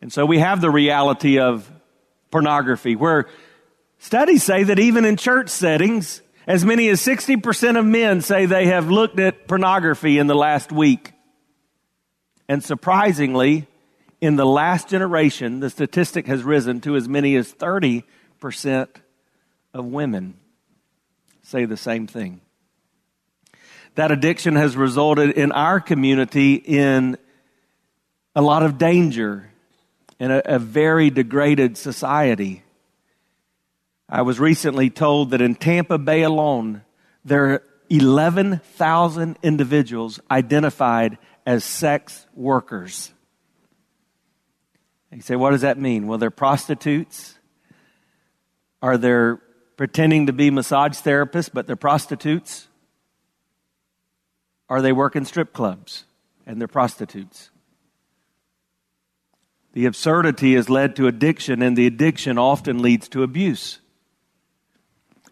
And 0.00 0.12
so 0.12 0.24
we 0.24 0.38
have 0.38 0.60
the 0.60 0.70
reality 0.70 1.40
of 1.40 1.70
pornography, 2.30 2.94
where 2.94 3.28
studies 3.98 4.44
say 4.44 4.62
that 4.62 4.78
even 4.78 5.04
in 5.04 5.16
church 5.16 5.48
settings, 5.48 6.22
as 6.46 6.64
many 6.64 6.88
as 6.88 7.00
60% 7.00 7.76
of 7.76 7.84
men 7.84 8.20
say 8.20 8.46
they 8.46 8.66
have 8.66 8.88
looked 8.88 9.18
at 9.18 9.48
pornography 9.48 10.18
in 10.18 10.28
the 10.28 10.36
last 10.36 10.70
week. 10.70 11.12
And 12.48 12.62
surprisingly, 12.62 13.66
in 14.20 14.36
the 14.36 14.46
last 14.46 14.88
generation, 14.88 15.60
the 15.60 15.70
statistic 15.70 16.26
has 16.26 16.42
risen 16.42 16.80
to 16.82 16.96
as 16.96 17.08
many 17.08 17.36
as 17.36 17.52
30% 17.52 18.02
of 19.74 19.84
women 19.84 20.34
say 21.42 21.64
the 21.64 21.76
same 21.76 22.06
thing. 22.06 22.40
That 23.94 24.12
addiction 24.12 24.56
has 24.56 24.76
resulted 24.76 25.30
in 25.30 25.50
our 25.52 25.80
community 25.80 26.54
in 26.54 27.16
a 28.34 28.42
lot 28.42 28.62
of 28.62 28.78
danger 28.78 29.50
in 30.20 30.30
a, 30.30 30.42
a 30.44 30.58
very 30.58 31.10
degraded 31.10 31.76
society. 31.76 32.62
I 34.08 34.22
was 34.22 34.38
recently 34.40 34.90
told 34.90 35.30
that 35.30 35.40
in 35.40 35.54
Tampa 35.54 35.98
Bay 35.98 36.22
alone, 36.22 36.82
there 37.24 37.50
are 37.50 37.62
11,000 37.90 39.38
individuals 39.42 40.20
identified 40.30 41.18
as 41.46 41.64
sex 41.64 42.26
workers. 42.34 43.12
You 45.12 45.22
say, 45.22 45.36
what 45.36 45.50
does 45.50 45.62
that 45.62 45.78
mean? 45.78 46.06
Well, 46.06 46.18
they're 46.18 46.30
prostitutes. 46.30 47.38
Are 48.82 48.98
they 48.98 49.32
pretending 49.76 50.26
to 50.26 50.32
be 50.32 50.50
massage 50.50 50.98
therapists, 50.98 51.50
but 51.52 51.66
they're 51.66 51.76
prostitutes? 51.76 52.68
Are 54.68 54.82
they 54.82 54.92
working 54.92 55.24
strip 55.24 55.52
clubs 55.52 56.04
and 56.46 56.60
they're 56.60 56.68
prostitutes? 56.68 57.50
The 59.72 59.86
absurdity 59.86 60.54
has 60.54 60.68
led 60.68 60.96
to 60.96 61.06
addiction, 61.06 61.62
and 61.62 61.76
the 61.76 61.86
addiction 61.86 62.36
often 62.36 62.82
leads 62.82 63.08
to 63.10 63.22
abuse. 63.22 63.78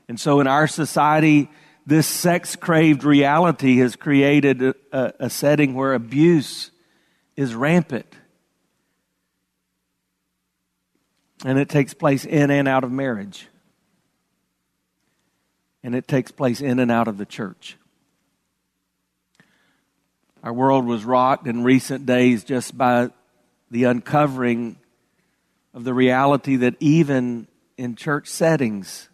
And 0.09 0.21
so, 0.21 0.41
in 0.41 0.47
our 0.47 0.69
society, 0.69 1.51
this 1.87 2.07
sex 2.07 2.55
craved 2.55 3.03
reality 3.03 3.79
has 3.79 3.97
created 3.97 4.63
a, 4.63 4.75
a, 5.19 5.31
setting 5.31 5.75
where 5.75 5.95
abuse 5.95 6.71
is 7.37 7.55
rampant. 7.55 8.07
And 11.45 11.59
it 11.59 11.69
takes 11.69 11.95
place 11.95 12.25
in 12.25 12.51
and 12.51 12.67
out 12.67 12.85
of 12.85 12.91
marriage. 12.91 13.49
And 15.83 15.95
it 15.95 16.09
takes 16.09 16.31
place 16.31 16.61
in 16.61 16.79
and 16.79 16.91
out 16.91 17.09
of 17.09 17.19
the 17.19 17.27
church. 17.27 17.77
Our 20.43 20.53
world 20.53 20.87
was 20.87 21.05
rocked 21.05 21.47
in 21.47 21.65
recent 21.65 22.07
days 22.07 22.45
just 22.45 22.77
by 22.77 23.11
the 23.71 23.85
uncovering 23.85 24.77
of 25.75 25.85
the 25.85 25.93
reality 25.93 26.57
that 26.57 26.77
even 26.81 27.49
in 27.77 27.97
church 27.97 28.29
settings, 28.29 29.09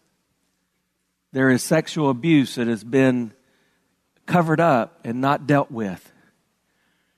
there 1.32 1.50
is 1.50 1.62
sexual 1.62 2.10
abuse 2.10 2.56
that 2.56 2.66
has 2.66 2.84
been 2.84 3.32
covered 4.26 4.60
up 4.60 5.00
and 5.04 5.20
not 5.20 5.46
dealt 5.46 5.70
with. 5.70 6.11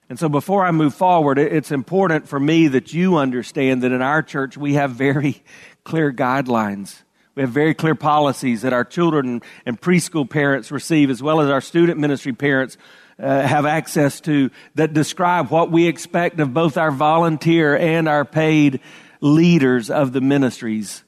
And 0.09 0.19
so, 0.19 0.29
before 0.29 0.65
I 0.65 0.71
move 0.71 0.95
forward, 0.95 1.39
it's 1.39 1.73
important 1.73 2.29
for 2.29 2.39
me 2.39 2.69
that 2.69 2.93
you 2.93 3.17
understand 3.17 3.83
that 3.83 3.93
in 3.93 4.03
our 4.03 4.23
church 4.23 4.57
we 4.57 4.75
have 4.75 4.93
very 4.93 5.43
clear 5.85 6.13
guidelines. 6.13 7.03
We 7.35 7.43
have 7.43 7.51
very 7.51 7.75
clear 7.75 7.95
policies 7.95 8.63
that 8.63 8.73
our 8.73 8.85
children 8.85 9.43
and 9.67 9.81
preschool 9.81 10.29
parents 10.29 10.71
receive, 10.71 11.11
as 11.11 11.23
well 11.23 11.41
as 11.41 11.51
our 11.51 11.61
student 11.61 11.99
ministry 11.99 12.33
parents 12.33 12.77
uh, 13.19 13.47
have 13.47 13.67
access 13.67 14.21
to 14.23 14.51
that 14.77 14.93
describe 14.93 15.51
what 15.51 15.71
we 15.71 15.87
expect 15.87 16.39
of 16.39 16.55
both 16.55 16.77
our 16.77 16.91
volunteer 16.91 17.77
and 17.77 18.09
our 18.09 18.25
paid 18.25 18.81
leaders 19.21 19.91
of 19.91 20.13
the 20.13 20.21
ministries 20.21 21.03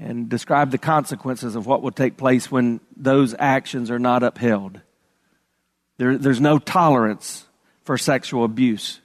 and 0.00 0.28
describe 0.28 0.70
the 0.70 0.78
consequences 0.78 1.54
of 1.54 1.66
what 1.66 1.82
will 1.82 1.92
take 1.92 2.16
place 2.16 2.50
when 2.50 2.80
those 2.96 3.34
actions 3.38 3.90
are 3.90 3.98
not 3.98 4.22
upheld. 4.22 4.80
There, 5.98 6.18
there's 6.18 6.40
no 6.40 6.58
tolerance 6.58 7.46
for 7.84 7.96
sexual 7.96 8.44
abuse. 8.44 9.00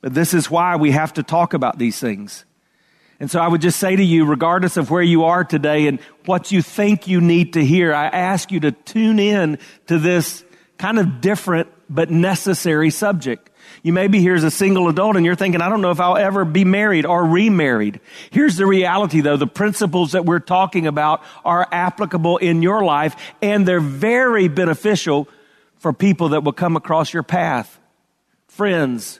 But 0.00 0.14
this 0.14 0.32
is 0.32 0.50
why 0.50 0.76
we 0.76 0.92
have 0.92 1.14
to 1.14 1.22
talk 1.22 1.52
about 1.54 1.78
these 1.78 1.98
things. 1.98 2.44
And 3.18 3.30
so 3.30 3.38
I 3.38 3.48
would 3.48 3.60
just 3.60 3.78
say 3.78 3.96
to 3.96 4.02
you, 4.02 4.24
regardless 4.24 4.78
of 4.78 4.90
where 4.90 5.02
you 5.02 5.24
are 5.24 5.44
today 5.44 5.88
and 5.88 6.00
what 6.24 6.52
you 6.52 6.62
think 6.62 7.06
you 7.06 7.20
need 7.20 7.52
to 7.52 7.64
hear, 7.64 7.92
I 7.92 8.06
ask 8.06 8.50
you 8.50 8.60
to 8.60 8.72
tune 8.72 9.18
in 9.18 9.58
to 9.88 9.98
this 9.98 10.42
kind 10.78 10.98
of 10.98 11.20
different 11.20 11.68
but 11.90 12.10
necessary 12.10 12.88
subject. 12.88 13.50
You 13.82 13.92
may 13.92 14.08
be 14.08 14.20
here 14.20 14.34
as 14.34 14.44
a 14.44 14.50
single 14.50 14.88
adult 14.88 15.16
and 15.16 15.26
you're 15.26 15.34
thinking, 15.34 15.60
I 15.60 15.68
don't 15.68 15.82
know 15.82 15.90
if 15.90 16.00
I'll 16.00 16.16
ever 16.16 16.46
be 16.46 16.64
married 16.64 17.04
or 17.04 17.24
remarried. 17.24 18.00
Here's 18.30 18.56
the 18.56 18.66
reality 18.66 19.20
though. 19.20 19.36
The 19.36 19.46
principles 19.46 20.12
that 20.12 20.24
we're 20.24 20.38
talking 20.40 20.86
about 20.86 21.22
are 21.44 21.68
applicable 21.70 22.38
in 22.38 22.62
your 22.62 22.82
life 22.84 23.16
and 23.42 23.68
they're 23.68 23.80
very 23.80 24.48
beneficial 24.48 25.28
for 25.80 25.92
people 25.92 26.30
that 26.30 26.44
will 26.44 26.52
come 26.52 26.76
across 26.76 27.12
your 27.12 27.22
path. 27.22 27.80
Friends, 28.46 29.18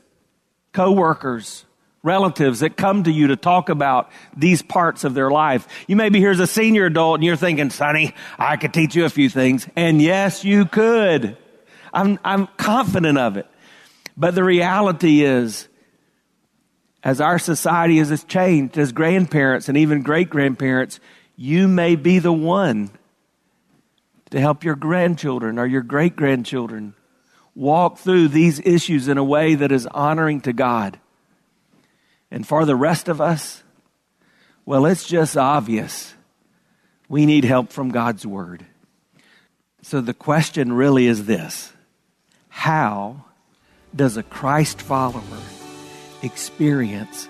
co-workers, 0.72 1.64
relatives 2.02 2.60
that 2.60 2.76
come 2.76 3.02
to 3.04 3.10
you 3.10 3.28
to 3.28 3.36
talk 3.36 3.68
about 3.70 4.10
these 4.36 4.62
parts 4.62 5.02
of 5.04 5.14
their 5.14 5.30
life. 5.30 5.66
You 5.88 5.96
may 5.96 6.10
be 6.10 6.18
here 6.18 6.30
as 6.30 6.40
a 6.40 6.46
senior 6.46 6.86
adult 6.86 7.16
and 7.16 7.24
you're 7.24 7.36
thinking, 7.36 7.70
Sonny, 7.70 8.14
I 8.38 8.56
could 8.56 8.72
teach 8.72 8.94
you 8.94 9.04
a 9.04 9.10
few 9.10 9.28
things. 9.28 9.66
And 9.74 10.00
yes, 10.00 10.44
you 10.44 10.66
could. 10.66 11.36
I'm, 11.92 12.18
I'm 12.24 12.46
confident 12.58 13.18
of 13.18 13.36
it. 13.36 13.46
But 14.16 14.34
the 14.34 14.44
reality 14.44 15.24
is, 15.24 15.66
as 17.02 17.22
our 17.22 17.38
society 17.38 17.96
has 17.96 18.24
changed, 18.24 18.76
as 18.76 18.92
grandparents 18.92 19.70
and 19.70 19.78
even 19.78 20.02
great 20.02 20.28
grandparents, 20.28 21.00
you 21.36 21.68
may 21.68 21.96
be 21.96 22.18
the 22.18 22.32
one 22.32 22.90
to 24.30 24.40
help 24.40 24.64
your 24.64 24.76
grandchildren 24.76 25.58
or 25.58 25.66
your 25.66 25.82
great 25.82 26.16
grandchildren 26.16 26.94
walk 27.54 27.98
through 27.98 28.28
these 28.28 28.60
issues 28.60 29.08
in 29.08 29.18
a 29.18 29.24
way 29.24 29.54
that 29.54 29.72
is 29.72 29.86
honoring 29.88 30.40
to 30.42 30.52
God. 30.52 30.98
And 32.30 32.46
for 32.46 32.64
the 32.64 32.76
rest 32.76 33.08
of 33.08 33.20
us, 33.20 33.62
well, 34.64 34.86
it's 34.86 35.06
just 35.06 35.36
obvious. 35.36 36.14
We 37.08 37.26
need 37.26 37.44
help 37.44 37.72
from 37.72 37.90
God's 37.90 38.24
Word. 38.24 38.64
So 39.82 40.00
the 40.00 40.14
question 40.14 40.72
really 40.72 41.06
is 41.06 41.26
this 41.26 41.72
how 42.48 43.24
does 43.94 44.16
a 44.16 44.22
Christ 44.22 44.80
follower 44.80 45.22
experience 46.22 47.28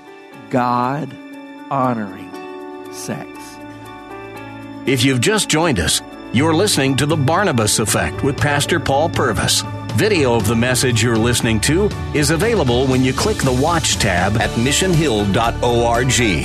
God 0.50 1.14
honoring 1.70 2.30
sex? 2.92 3.28
If 4.86 5.04
you've 5.04 5.20
just 5.20 5.48
joined 5.48 5.78
us, 5.78 6.02
you're 6.32 6.54
listening 6.54 6.96
to 6.96 7.06
The 7.06 7.16
Barnabas 7.16 7.80
Effect 7.80 8.22
with 8.22 8.36
Pastor 8.36 8.78
Paul 8.78 9.08
Purvis. 9.08 9.62
Video 9.94 10.34
of 10.34 10.46
the 10.46 10.54
message 10.54 11.02
you're 11.02 11.16
listening 11.18 11.58
to 11.60 11.86
is 12.14 12.30
available 12.30 12.86
when 12.86 13.02
you 13.02 13.12
click 13.12 13.38
the 13.38 13.52
Watch 13.52 13.96
tab 13.96 14.36
at 14.36 14.50
missionhill.org. 14.50 16.44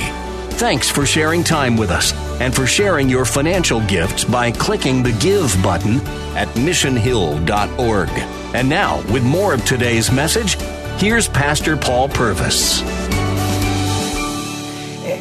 Thanks 0.54 0.90
for 0.90 1.06
sharing 1.06 1.44
time 1.44 1.76
with 1.76 1.90
us 1.90 2.12
and 2.40 2.54
for 2.54 2.66
sharing 2.66 3.08
your 3.08 3.24
financial 3.24 3.80
gifts 3.86 4.24
by 4.24 4.50
clicking 4.50 5.02
the 5.02 5.12
Give 5.12 5.54
button 5.62 6.00
at 6.36 6.48
missionhill.org. 6.56 8.08
And 8.54 8.68
now, 8.68 8.96
with 9.12 9.22
more 9.22 9.54
of 9.54 9.64
today's 9.64 10.10
message, 10.10 10.54
here's 10.98 11.28
Pastor 11.28 11.76
Paul 11.76 12.08
Purvis. 12.08 12.82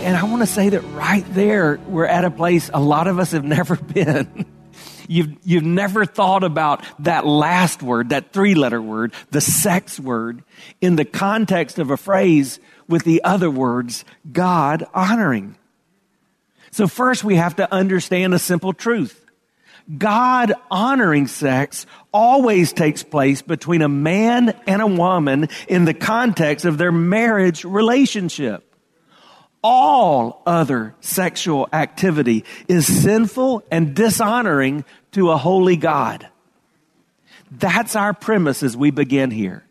And 0.06 0.16
I 0.16 0.24
want 0.24 0.42
to 0.42 0.48
say 0.48 0.70
that 0.70 0.82
right 0.82 1.26
there, 1.34 1.80
we're 1.88 2.06
at 2.06 2.26
a 2.26 2.32
place 2.32 2.70
a 2.74 2.80
lot 2.80 3.08
of 3.08 3.20
us 3.20 3.32
have 3.32 3.44
never 3.46 3.76
been. 3.76 4.46
You've, 5.08 5.36
you've 5.44 5.64
never 5.64 6.06
thought 6.06 6.44
about 6.44 6.84
that 7.00 7.26
last 7.26 7.82
word, 7.84 8.10
that 8.10 8.34
three 8.34 8.56
letter 8.56 8.82
word, 8.82 9.14
the 9.32 9.42
sex 9.42 10.00
word, 10.00 10.44
in 10.82 10.96
the 10.96 11.06
context 11.06 11.80
of 11.80 11.92
a 11.92 11.98
phrase 11.98 12.60
with 12.88 13.04
the 13.04 13.24
other 13.24 13.50
words, 13.50 14.06
God 14.32 14.86
honoring. 14.94 15.56
So 16.72 16.88
first 16.88 17.24
we 17.24 17.36
have 17.36 17.56
to 17.58 17.74
understand 17.74 18.34
a 18.34 18.40
simple 18.40 18.74
truth. 18.74 19.26
God 19.98 20.54
honoring 20.72 21.28
sex 21.28 21.86
always 22.12 22.74
takes 22.74 23.04
place 23.04 23.42
between 23.42 23.82
a 23.82 23.90
man 23.90 24.50
and 24.66 24.82
a 24.82 24.88
woman 24.88 25.48
in 25.68 25.86
the 25.86 25.94
context 25.94 26.66
of 26.66 26.78
their 26.78 26.92
marriage 26.92 27.64
relationship. 27.64 28.75
All 29.68 30.44
other 30.46 30.94
sexual 31.02 31.68
activity 31.74 32.46
is 32.68 32.86
sinful 32.86 33.64
and 33.72 33.96
dishonoring 33.96 34.86
to 35.14 35.32
a 35.32 35.38
holy 35.38 35.76
God. 35.76 36.28
That's 37.50 37.96
our 37.96 38.14
premise 38.14 38.62
as 38.62 38.78
we 38.78 38.92
begin 38.92 39.32
here 39.32 39.66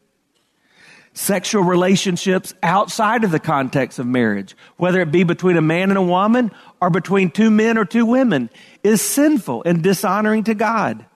sexual 1.13 1.63
relationships 1.63 2.53
outside 2.61 3.23
of 3.23 3.31
the 3.31 3.39
context 3.39 4.01
of 4.01 4.07
marriage, 4.07 4.57
whether 4.79 5.01
it 5.01 5.13
be 5.13 5.23
between 5.23 5.57
a 5.57 5.63
man 5.63 5.91
and 5.91 5.97
a 5.97 6.03
woman 6.03 6.51
or 6.81 6.91
between 6.91 7.31
two 7.31 7.53
men 7.53 7.79
or 7.79 7.85
two 7.85 8.05
women, 8.05 8.51
is 8.83 9.01
sinful 9.01 9.63
and 9.65 9.81
dishonoring 9.81 10.43
to 10.43 10.55
God. 10.55 11.07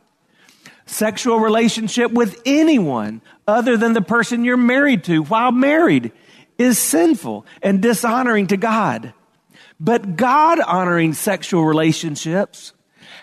Sexual 0.87 1.41
relationship 1.41 2.13
with 2.13 2.41
anyone 2.47 3.23
other 3.49 3.77
than 3.77 3.93
the 3.93 4.01
person 4.01 4.45
you're 4.45 4.57
married 4.57 5.03
to 5.03 5.25
while 5.25 5.51
married 5.51 6.13
is 6.59 6.79
sinful 6.79 7.47
and 7.62 7.81
dishonoring 7.81 8.49
to 8.49 8.57
God. 8.57 9.15
But 9.81 10.17
God 10.17 10.59
honoring 10.61 11.15
sexual 11.15 11.65
relationships 11.65 12.73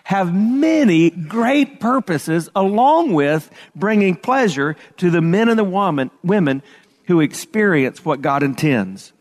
have 0.05 0.33
many 0.33 1.09
great 1.09 1.79
purposes 1.79 2.49
along 2.55 3.13
with 3.13 3.49
bringing 3.75 4.15
pleasure 4.15 4.75
to 4.97 5.09
the 5.09 5.21
men 5.21 5.49
and 5.49 5.59
the 5.59 5.63
woman, 5.63 6.11
women 6.23 6.63
who 7.05 7.19
experience 7.19 8.05
what 8.05 8.21
God 8.21 8.43
intends. 8.43 9.11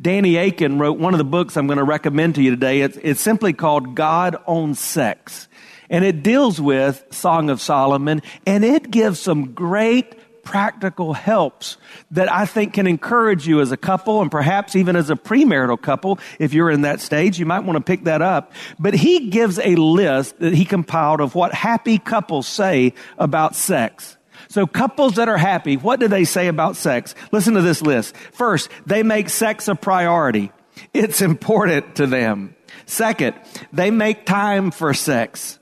Danny 0.00 0.36
Akin 0.36 0.78
wrote 0.78 0.98
one 0.98 1.12
of 1.12 1.18
the 1.18 1.24
books 1.24 1.56
I'm 1.56 1.66
going 1.66 1.78
to 1.78 1.84
recommend 1.84 2.36
to 2.36 2.42
you 2.42 2.50
today. 2.50 2.80
It's, 2.80 2.98
it's 3.02 3.20
simply 3.20 3.52
called 3.52 3.94
God 3.94 4.36
on 4.46 4.74
Sex. 4.74 5.48
And 5.90 6.04
it 6.04 6.22
deals 6.22 6.60
with 6.60 7.04
Song 7.10 7.50
of 7.50 7.60
Solomon 7.60 8.22
and 8.46 8.64
it 8.64 8.90
gives 8.90 9.20
some 9.20 9.52
great 9.52 10.14
practical 10.42 11.12
helps 11.12 11.76
that 12.10 12.30
I 12.30 12.46
think 12.46 12.74
can 12.74 12.86
encourage 12.86 13.46
you 13.46 13.60
as 13.60 13.72
a 13.72 13.76
couple 13.76 14.20
and 14.20 14.30
perhaps 14.30 14.76
even 14.76 14.96
as 14.96 15.10
a 15.10 15.16
premarital 15.16 15.80
couple. 15.80 16.18
If 16.38 16.52
you're 16.52 16.70
in 16.70 16.82
that 16.82 17.00
stage, 17.00 17.38
you 17.38 17.46
might 17.46 17.60
want 17.60 17.76
to 17.76 17.84
pick 17.84 18.04
that 18.04 18.22
up. 18.22 18.52
But 18.78 18.94
he 18.94 19.30
gives 19.30 19.58
a 19.58 19.76
list 19.76 20.38
that 20.40 20.54
he 20.54 20.64
compiled 20.64 21.20
of 21.20 21.34
what 21.34 21.54
happy 21.54 21.98
couples 21.98 22.46
say 22.46 22.94
about 23.18 23.54
sex. 23.54 24.16
So 24.48 24.66
couples 24.66 25.14
that 25.14 25.28
are 25.28 25.38
happy, 25.38 25.76
what 25.76 26.00
do 26.00 26.08
they 26.08 26.24
say 26.24 26.48
about 26.48 26.76
sex? 26.76 27.14
Listen 27.30 27.54
to 27.54 27.62
this 27.62 27.82
list. 27.82 28.16
First, 28.32 28.68
they 28.86 29.02
make 29.02 29.28
sex 29.28 29.68
a 29.68 29.74
priority. 29.74 30.50
It's 30.92 31.20
important 31.20 31.96
to 31.96 32.06
them. 32.06 32.56
Second, 32.86 33.36
they 33.72 33.90
make 33.90 34.26
time 34.26 34.70
for 34.70 34.92
sex. 34.94 35.58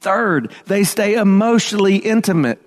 Third, 0.00 0.52
they 0.66 0.84
stay 0.84 1.14
emotionally 1.14 1.96
intimate. 1.96 2.60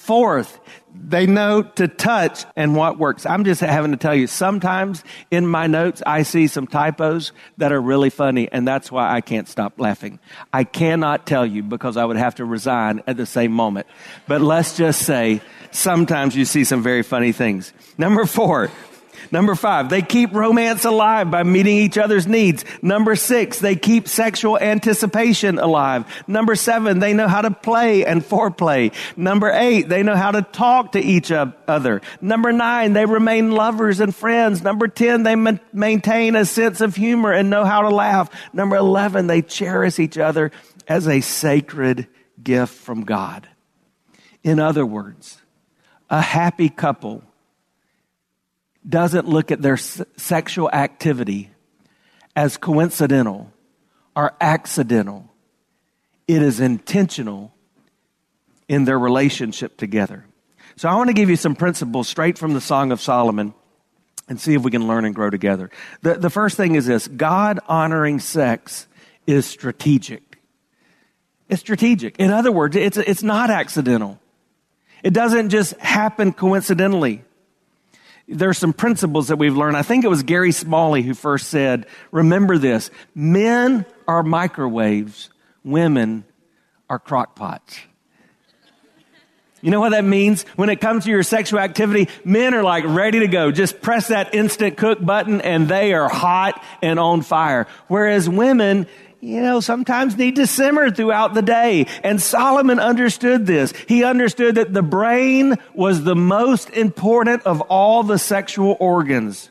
Fourth, 0.00 0.58
they 0.94 1.26
know 1.26 1.60
to 1.62 1.86
touch 1.86 2.46
and 2.56 2.74
what 2.74 2.98
works. 2.98 3.26
I'm 3.26 3.44
just 3.44 3.60
having 3.60 3.90
to 3.90 3.98
tell 3.98 4.14
you, 4.14 4.26
sometimes 4.26 5.04
in 5.30 5.46
my 5.46 5.66
notes, 5.66 6.02
I 6.06 6.22
see 6.22 6.46
some 6.46 6.66
typos 6.66 7.32
that 7.58 7.70
are 7.70 7.80
really 7.80 8.08
funny, 8.08 8.48
and 8.50 8.66
that's 8.66 8.90
why 8.90 9.14
I 9.14 9.20
can't 9.20 9.46
stop 9.46 9.78
laughing. 9.78 10.18
I 10.54 10.64
cannot 10.64 11.26
tell 11.26 11.44
you 11.44 11.62
because 11.62 11.98
I 11.98 12.06
would 12.06 12.16
have 12.16 12.36
to 12.36 12.46
resign 12.46 13.02
at 13.06 13.18
the 13.18 13.26
same 13.26 13.52
moment. 13.52 13.86
But 14.26 14.40
let's 14.40 14.74
just 14.74 15.02
say, 15.02 15.42
sometimes 15.70 16.34
you 16.34 16.46
see 16.46 16.64
some 16.64 16.82
very 16.82 17.02
funny 17.02 17.32
things. 17.32 17.70
Number 17.98 18.24
four, 18.24 18.70
Number 19.30 19.54
five, 19.54 19.88
they 19.88 20.02
keep 20.02 20.32
romance 20.32 20.84
alive 20.84 21.30
by 21.30 21.42
meeting 21.42 21.76
each 21.76 21.98
other's 21.98 22.26
needs. 22.26 22.64
Number 22.82 23.16
six, 23.16 23.58
they 23.58 23.76
keep 23.76 24.08
sexual 24.08 24.58
anticipation 24.58 25.58
alive. 25.58 26.04
Number 26.26 26.54
seven, 26.54 26.98
they 26.98 27.14
know 27.14 27.28
how 27.28 27.42
to 27.42 27.50
play 27.50 28.04
and 28.04 28.22
foreplay. 28.22 28.92
Number 29.16 29.50
eight, 29.50 29.88
they 29.88 30.02
know 30.02 30.16
how 30.16 30.30
to 30.30 30.42
talk 30.42 30.92
to 30.92 31.00
each 31.00 31.30
other. 31.30 32.02
Number 32.20 32.52
nine, 32.52 32.92
they 32.92 33.06
remain 33.06 33.52
lovers 33.52 34.00
and 34.00 34.14
friends. 34.14 34.62
Number 34.62 34.88
10, 34.88 35.22
they 35.22 35.36
ma- 35.36 35.58
maintain 35.72 36.36
a 36.36 36.44
sense 36.44 36.80
of 36.80 36.96
humor 36.96 37.32
and 37.32 37.50
know 37.50 37.64
how 37.64 37.82
to 37.82 37.90
laugh. 37.90 38.30
Number 38.52 38.76
11, 38.76 39.26
they 39.26 39.42
cherish 39.42 39.98
each 39.98 40.18
other 40.18 40.50
as 40.88 41.06
a 41.06 41.20
sacred 41.20 42.08
gift 42.42 42.74
from 42.74 43.04
God. 43.04 43.48
In 44.42 44.58
other 44.58 44.86
words, 44.86 45.40
a 46.08 46.20
happy 46.20 46.68
couple 46.68 47.22
doesn't 48.88 49.28
look 49.28 49.50
at 49.50 49.62
their 49.62 49.74
s- 49.74 50.02
sexual 50.16 50.70
activity 50.70 51.50
as 52.34 52.56
coincidental 52.56 53.52
or 54.16 54.32
accidental. 54.40 55.28
It 56.26 56.42
is 56.42 56.60
intentional 56.60 57.52
in 58.68 58.84
their 58.84 58.98
relationship 58.98 59.76
together. 59.76 60.24
So 60.76 60.88
I 60.88 60.94
want 60.94 61.08
to 61.08 61.14
give 61.14 61.28
you 61.28 61.36
some 61.36 61.56
principles 61.56 62.08
straight 62.08 62.38
from 62.38 62.54
the 62.54 62.60
Song 62.60 62.92
of 62.92 63.00
Solomon 63.00 63.52
and 64.28 64.40
see 64.40 64.54
if 64.54 64.62
we 64.62 64.70
can 64.70 64.86
learn 64.86 65.04
and 65.04 65.14
grow 65.14 65.28
together. 65.28 65.70
The, 66.02 66.14
the 66.14 66.30
first 66.30 66.56
thing 66.56 66.76
is 66.76 66.86
this 66.86 67.08
God 67.08 67.58
honoring 67.68 68.20
sex 68.20 68.86
is 69.26 69.44
strategic. 69.44 70.38
It's 71.48 71.60
strategic. 71.60 72.18
In 72.18 72.30
other 72.30 72.52
words, 72.52 72.76
it's, 72.76 72.96
it's 72.96 73.24
not 73.24 73.50
accidental. 73.50 74.20
It 75.02 75.12
doesn't 75.12 75.48
just 75.50 75.76
happen 75.80 76.32
coincidentally 76.32 77.24
there's 78.30 78.58
some 78.58 78.72
principles 78.72 79.28
that 79.28 79.36
we've 79.36 79.56
learned. 79.56 79.76
I 79.76 79.82
think 79.82 80.04
it 80.04 80.08
was 80.08 80.22
Gary 80.22 80.52
Smalley 80.52 81.02
who 81.02 81.14
first 81.14 81.48
said, 81.48 81.86
remember 82.10 82.58
this, 82.58 82.90
men 83.14 83.84
are 84.06 84.22
microwaves, 84.22 85.30
women 85.64 86.24
are 86.88 86.98
crock 86.98 87.34
pots. 87.34 87.80
You 89.62 89.70
know 89.70 89.80
what 89.80 89.90
that 89.90 90.04
means? 90.04 90.44
When 90.56 90.70
it 90.70 90.80
comes 90.80 91.04
to 91.04 91.10
your 91.10 91.22
sexual 91.22 91.60
activity, 91.60 92.08
men 92.24 92.54
are 92.54 92.62
like 92.62 92.84
ready 92.86 93.20
to 93.20 93.28
go. 93.28 93.50
Just 93.52 93.82
press 93.82 94.08
that 94.08 94.34
instant 94.34 94.78
cook 94.78 95.04
button 95.04 95.42
and 95.42 95.68
they 95.68 95.92
are 95.92 96.08
hot 96.08 96.62
and 96.80 96.98
on 96.98 97.20
fire. 97.20 97.66
Whereas 97.88 98.26
women, 98.26 98.86
you 99.20 99.40
know, 99.40 99.60
sometimes 99.60 100.16
need 100.16 100.36
to 100.36 100.46
simmer 100.46 100.90
throughout 100.90 101.34
the 101.34 101.42
day. 101.42 101.86
And 102.02 102.20
Solomon 102.20 102.78
understood 102.80 103.46
this. 103.46 103.72
He 103.86 104.02
understood 104.02 104.54
that 104.54 104.72
the 104.72 104.82
brain 104.82 105.56
was 105.74 106.04
the 106.04 106.16
most 106.16 106.70
important 106.70 107.42
of 107.42 107.60
all 107.62 108.02
the 108.02 108.18
sexual 108.18 108.76
organs. 108.80 109.50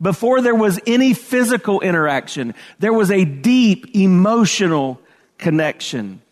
Before 0.00 0.40
there 0.40 0.54
was 0.54 0.80
any 0.86 1.14
physical 1.14 1.80
interaction, 1.80 2.54
there 2.78 2.92
was 2.92 3.10
a 3.10 3.24
deep 3.24 3.94
emotional 3.94 5.00
connection. 5.38 6.22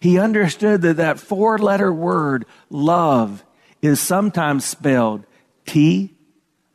He 0.00 0.18
understood 0.18 0.82
that 0.82 0.96
that 0.98 1.20
four 1.20 1.58
letter 1.58 1.92
word, 1.92 2.44
love, 2.68 3.44
is 3.80 4.00
sometimes 4.00 4.64
spelled 4.64 5.24
T 5.64 6.14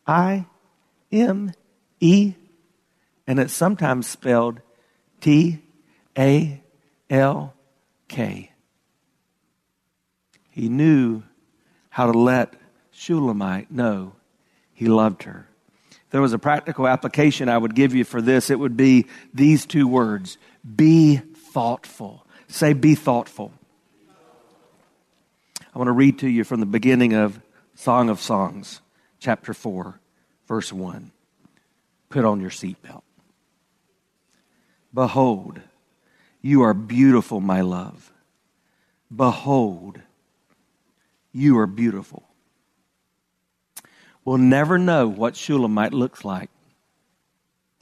I 0.08 0.46
M 1.12 1.52
E, 2.00 2.34
and 3.28 3.40
it's 3.40 3.54
sometimes 3.54 4.08
spelled 4.08 4.62
T 5.22 5.60
A 6.18 6.62
L 7.10 7.54
K. 8.08 8.52
He 10.50 10.68
knew 10.68 11.24
how 11.90 12.12
to 12.12 12.18
let 12.18 12.54
Shulamite 12.92 13.72
know 13.72 14.14
he 14.74 14.88
loved 14.88 15.24
her. 15.24 15.48
If 15.92 16.10
there 16.10 16.22
was 16.22 16.34
a 16.34 16.40
practical 16.40 16.88
application 16.88 17.48
I 17.48 17.58
would 17.58 17.76
give 17.76 17.96
you 17.96 18.04
for 18.04 18.22
this, 18.22 18.50
it 18.50 18.60
would 18.60 18.76
be 18.76 19.06
these 19.34 19.66
two 19.66 19.88
words 19.88 20.38
be 20.76 21.18
thoughtful. 21.18 22.26
Say, 22.48 22.74
be 22.74 22.96
thoughtful. 22.96 23.54
I 25.74 25.78
want 25.78 25.88
to 25.88 25.94
read 25.94 26.20
to 26.20 26.28
you 26.28 26.44
from 26.44 26.60
the 26.60 26.66
beginning 26.66 27.14
of 27.14 27.40
Song 27.76 28.10
of 28.10 28.20
Songs, 28.20 28.82
chapter 29.20 29.54
4, 29.54 30.00
verse 30.48 30.74
1. 30.74 31.12
Put 32.10 32.26
on 32.26 32.42
your 32.42 32.50
seatbelt. 32.50 33.04
Behold, 34.94 35.62
you 36.42 36.64
are 36.64 36.74
beautiful, 36.74 37.40
my 37.40 37.62
love. 37.62 38.12
Behold, 39.14 40.00
you 41.32 41.58
are 41.58 41.68
beautiful. 41.68 42.24
We'll 44.24 44.38
never 44.38 44.78
know 44.78 45.08
what 45.08 45.36
Shulamite 45.36 45.94
looks 45.94 46.24
like. 46.24 46.50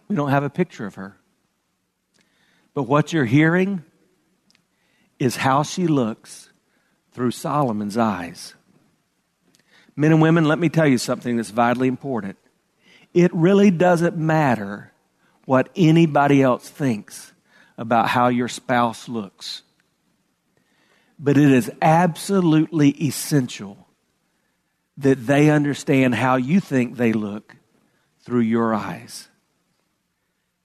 We 0.07 0.15
don't 0.15 0.29
have 0.29 0.43
a 0.43 0.49
picture 0.49 0.85
of 0.85 0.95
her. 0.95 1.17
But 2.73 2.83
what 2.83 3.11
you're 3.11 3.25
hearing 3.25 3.83
is 5.17 5.37
how 5.37 5.63
she 5.63 5.87
looks 5.87 6.49
through 7.11 7.31
Solomon's 7.31 7.97
eyes. 7.97 8.53
Men 9.95 10.13
and 10.13 10.21
women, 10.21 10.45
let 10.45 10.59
me 10.59 10.69
tell 10.69 10.87
you 10.87 10.97
something 10.97 11.37
that's 11.37 11.49
vitally 11.49 11.87
important. 11.87 12.37
It 13.13 13.33
really 13.33 13.69
doesn't 13.69 14.15
matter 14.15 14.93
what 15.49 15.67
anybody 15.75 16.43
else 16.43 16.69
thinks 16.69 17.33
about 17.75 18.07
how 18.07 18.27
your 18.27 18.47
spouse 18.47 19.09
looks. 19.09 19.63
But 21.17 21.39
it 21.39 21.51
is 21.51 21.71
absolutely 21.81 22.89
essential 22.89 23.87
that 24.97 25.25
they 25.25 25.49
understand 25.49 26.13
how 26.13 26.35
you 26.35 26.59
think 26.59 26.97
they 26.97 27.13
look 27.13 27.55
through 28.19 28.41
your 28.41 28.75
eyes. 28.75 29.27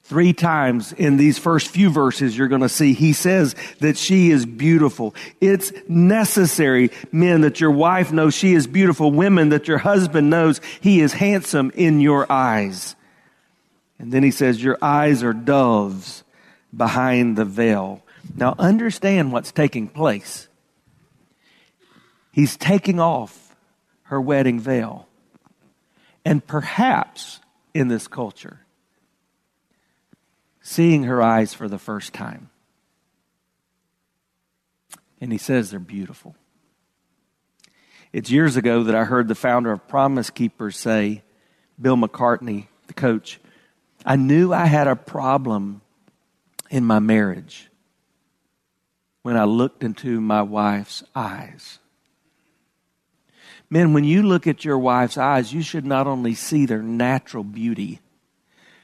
Three 0.03 0.33
times 0.33 0.93
in 0.93 1.17
these 1.17 1.39
first 1.39 1.69
few 1.69 1.89
verses, 1.89 2.37
you're 2.37 2.47
going 2.47 2.61
to 2.61 2.69
see 2.69 2.93
he 2.93 3.13
says 3.13 3.55
that 3.79 3.97
she 3.97 4.29
is 4.29 4.45
beautiful. 4.45 5.15
It's 5.41 5.73
necessary, 5.87 6.91
men, 7.11 7.41
that 7.41 7.59
your 7.59 7.71
wife 7.71 8.11
knows 8.11 8.35
she 8.35 8.53
is 8.53 8.67
beautiful. 8.67 9.09
Women, 9.09 9.49
that 9.49 9.67
your 9.67 9.79
husband 9.79 10.29
knows 10.29 10.61
he 10.79 11.01
is 11.01 11.11
handsome 11.11 11.71
in 11.73 12.01
your 12.01 12.31
eyes. 12.31 12.95
And 13.99 14.11
then 14.11 14.23
he 14.23 14.31
says, 14.31 14.61
Your 14.61 14.77
eyes 14.81 15.23
are 15.23 15.33
doves 15.33 16.23
behind 16.75 17.37
the 17.37 17.45
veil. 17.45 18.03
Now 18.35 18.55
understand 18.57 19.31
what's 19.31 19.51
taking 19.51 19.87
place. 19.87 20.47
He's 22.31 22.57
taking 22.57 22.99
off 22.99 23.55
her 24.03 24.19
wedding 24.19 24.59
veil. 24.59 25.07
And 26.25 26.45
perhaps 26.45 27.39
in 27.73 27.87
this 27.87 28.07
culture, 28.07 28.61
seeing 30.61 31.03
her 31.03 31.21
eyes 31.21 31.53
for 31.53 31.67
the 31.67 31.77
first 31.77 32.13
time. 32.13 32.49
And 35.21 35.31
he 35.31 35.37
says 35.37 35.69
they're 35.71 35.79
beautiful. 35.79 36.35
It's 38.11 38.31
years 38.31 38.55
ago 38.55 38.83
that 38.83 38.95
I 38.95 39.03
heard 39.03 39.27
the 39.27 39.35
founder 39.35 39.71
of 39.71 39.87
Promise 39.87 40.29
Keepers 40.29 40.77
say, 40.77 41.23
Bill 41.79 41.97
McCartney, 41.97 42.67
the 42.87 42.93
coach, 42.93 43.39
I 44.05 44.15
knew 44.15 44.53
I 44.53 44.67
had 44.67 44.87
a 44.87 44.95
problem 44.95 45.81
in 46.69 46.85
my 46.85 46.99
marriage 46.99 47.71
when 49.23 49.35
I 49.35 49.45
looked 49.45 49.83
into 49.83 50.21
my 50.21 50.43
wife's 50.43 51.03
eyes. 51.15 51.79
Men, 53.67 53.93
when 53.93 54.03
you 54.03 54.21
look 54.21 54.45
at 54.45 54.63
your 54.63 54.77
wife's 54.77 55.17
eyes, 55.17 55.51
you 55.51 55.63
should 55.63 55.87
not 55.87 56.05
only 56.05 56.35
see 56.35 56.67
their 56.67 56.83
natural 56.83 57.43
beauty, 57.43 57.99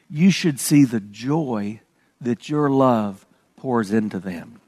you 0.09 0.31
should 0.31 0.59
see 0.59 0.85
the 0.85 0.99
joy 0.99 1.81
that 2.19 2.49
your 2.49 2.69
love 2.71 3.27
pours 3.55 3.91
into 3.91 4.19
them. 4.19 4.59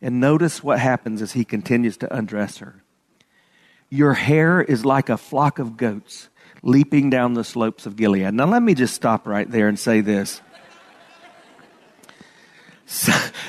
And 0.00 0.20
notice 0.20 0.64
what 0.64 0.78
happens 0.78 1.20
as 1.20 1.32
he 1.32 1.44
continues 1.44 1.98
to 1.98 2.14
undress 2.14 2.58
her. 2.58 2.82
Your 3.90 4.14
hair 4.14 4.62
is 4.62 4.86
like 4.86 5.10
a 5.10 5.18
flock 5.18 5.58
of 5.58 5.76
goats 5.76 6.30
leaping 6.62 7.10
down 7.10 7.34
the 7.34 7.44
slopes 7.44 7.86
of 7.86 7.96
Gilead. 7.96 8.34
Now, 8.34 8.46
let 8.46 8.62
me 8.62 8.74
just 8.74 8.94
stop 8.94 9.26
right 9.26 9.50
there 9.50 9.68
and 9.68 9.78
say 9.78 10.00
this. 10.00 10.40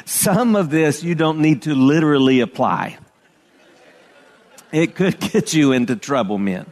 Some 0.05 0.55
of 0.55 0.69
this 0.69 1.03
you 1.03 1.15
don't 1.15 1.39
need 1.39 1.63
to 1.63 1.73
literally 1.73 2.41
apply. 2.41 2.97
It 4.71 4.95
could 4.95 5.19
get 5.31 5.53
you 5.53 5.71
into 5.71 5.95
trouble, 5.95 6.37
men. 6.37 6.71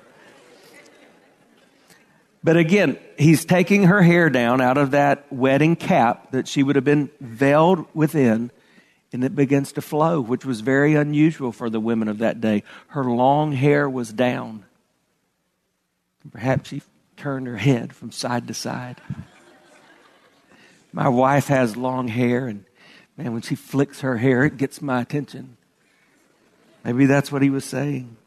But 2.43 2.55
again, 2.55 2.97
he's 3.17 3.43
taking 3.43 3.83
her 3.85 4.01
hair 4.01 4.29
down 4.29 4.61
out 4.61 4.77
of 4.77 4.91
that 4.91 5.31
wedding 5.31 5.75
cap 5.75 6.31
that 6.31 6.47
she 6.47 6.63
would 6.63 6.75
have 6.77 6.85
been 6.85 7.09
veiled 7.19 7.85
within, 7.93 8.51
and 9.11 9.23
it 9.25 9.35
begins 9.35 9.73
to 9.73 9.81
flow, 9.81 10.21
which 10.21 10.45
was 10.45 10.61
very 10.61 10.95
unusual 10.95 11.51
for 11.51 11.69
the 11.69 11.81
women 11.81 12.07
of 12.07 12.19
that 12.19 12.39
day. 12.39 12.63
Her 12.87 13.03
long 13.03 13.51
hair 13.51 13.89
was 13.89 14.13
down. 14.13 14.63
Perhaps 16.31 16.69
she 16.69 16.81
turned 17.17 17.47
her 17.47 17.57
head 17.57 17.93
from 17.93 18.11
side 18.11 18.47
to 18.47 18.53
side. 18.53 19.01
My 20.91 21.07
wife 21.07 21.47
has 21.47 21.77
long 21.77 22.07
hair, 22.07 22.47
and 22.47 22.65
man, 23.17 23.33
when 23.33 23.41
she 23.41 23.55
flicks 23.55 24.01
her 24.01 24.17
hair, 24.17 24.43
it 24.43 24.57
gets 24.57 24.81
my 24.81 25.01
attention. 25.01 25.57
Maybe 26.83 27.05
that's 27.05 27.31
what 27.31 27.41
he 27.41 27.49
was 27.49 27.65
saying. 27.65 28.17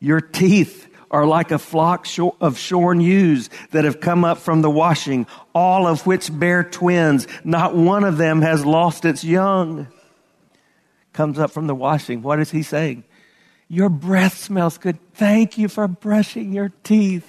Your 0.00 0.20
teeth 0.20 0.88
are 1.10 1.26
like 1.26 1.50
a 1.50 1.58
flock 1.58 2.06
of 2.40 2.58
shorn 2.58 3.00
ewes 3.00 3.50
that 3.70 3.84
have 3.84 4.00
come 4.00 4.24
up 4.24 4.38
from 4.38 4.62
the 4.62 4.70
washing, 4.70 5.26
all 5.54 5.86
of 5.86 6.06
which 6.06 6.36
bear 6.36 6.64
twins. 6.64 7.28
Not 7.44 7.76
one 7.76 8.02
of 8.02 8.16
them 8.16 8.40
has 8.40 8.64
lost 8.64 9.04
its 9.04 9.22
young. 9.22 9.88
Comes 11.12 11.38
up 11.38 11.50
from 11.50 11.66
the 11.66 11.74
washing. 11.74 12.22
What 12.22 12.40
is 12.40 12.50
he 12.50 12.62
saying? 12.62 13.04
Your 13.72 13.88
breath 13.88 14.36
smells 14.36 14.76
good. 14.76 14.98
Thank 15.14 15.56
you 15.56 15.66
for 15.66 15.88
brushing 15.88 16.52
your 16.52 16.72
teeth. 16.84 17.26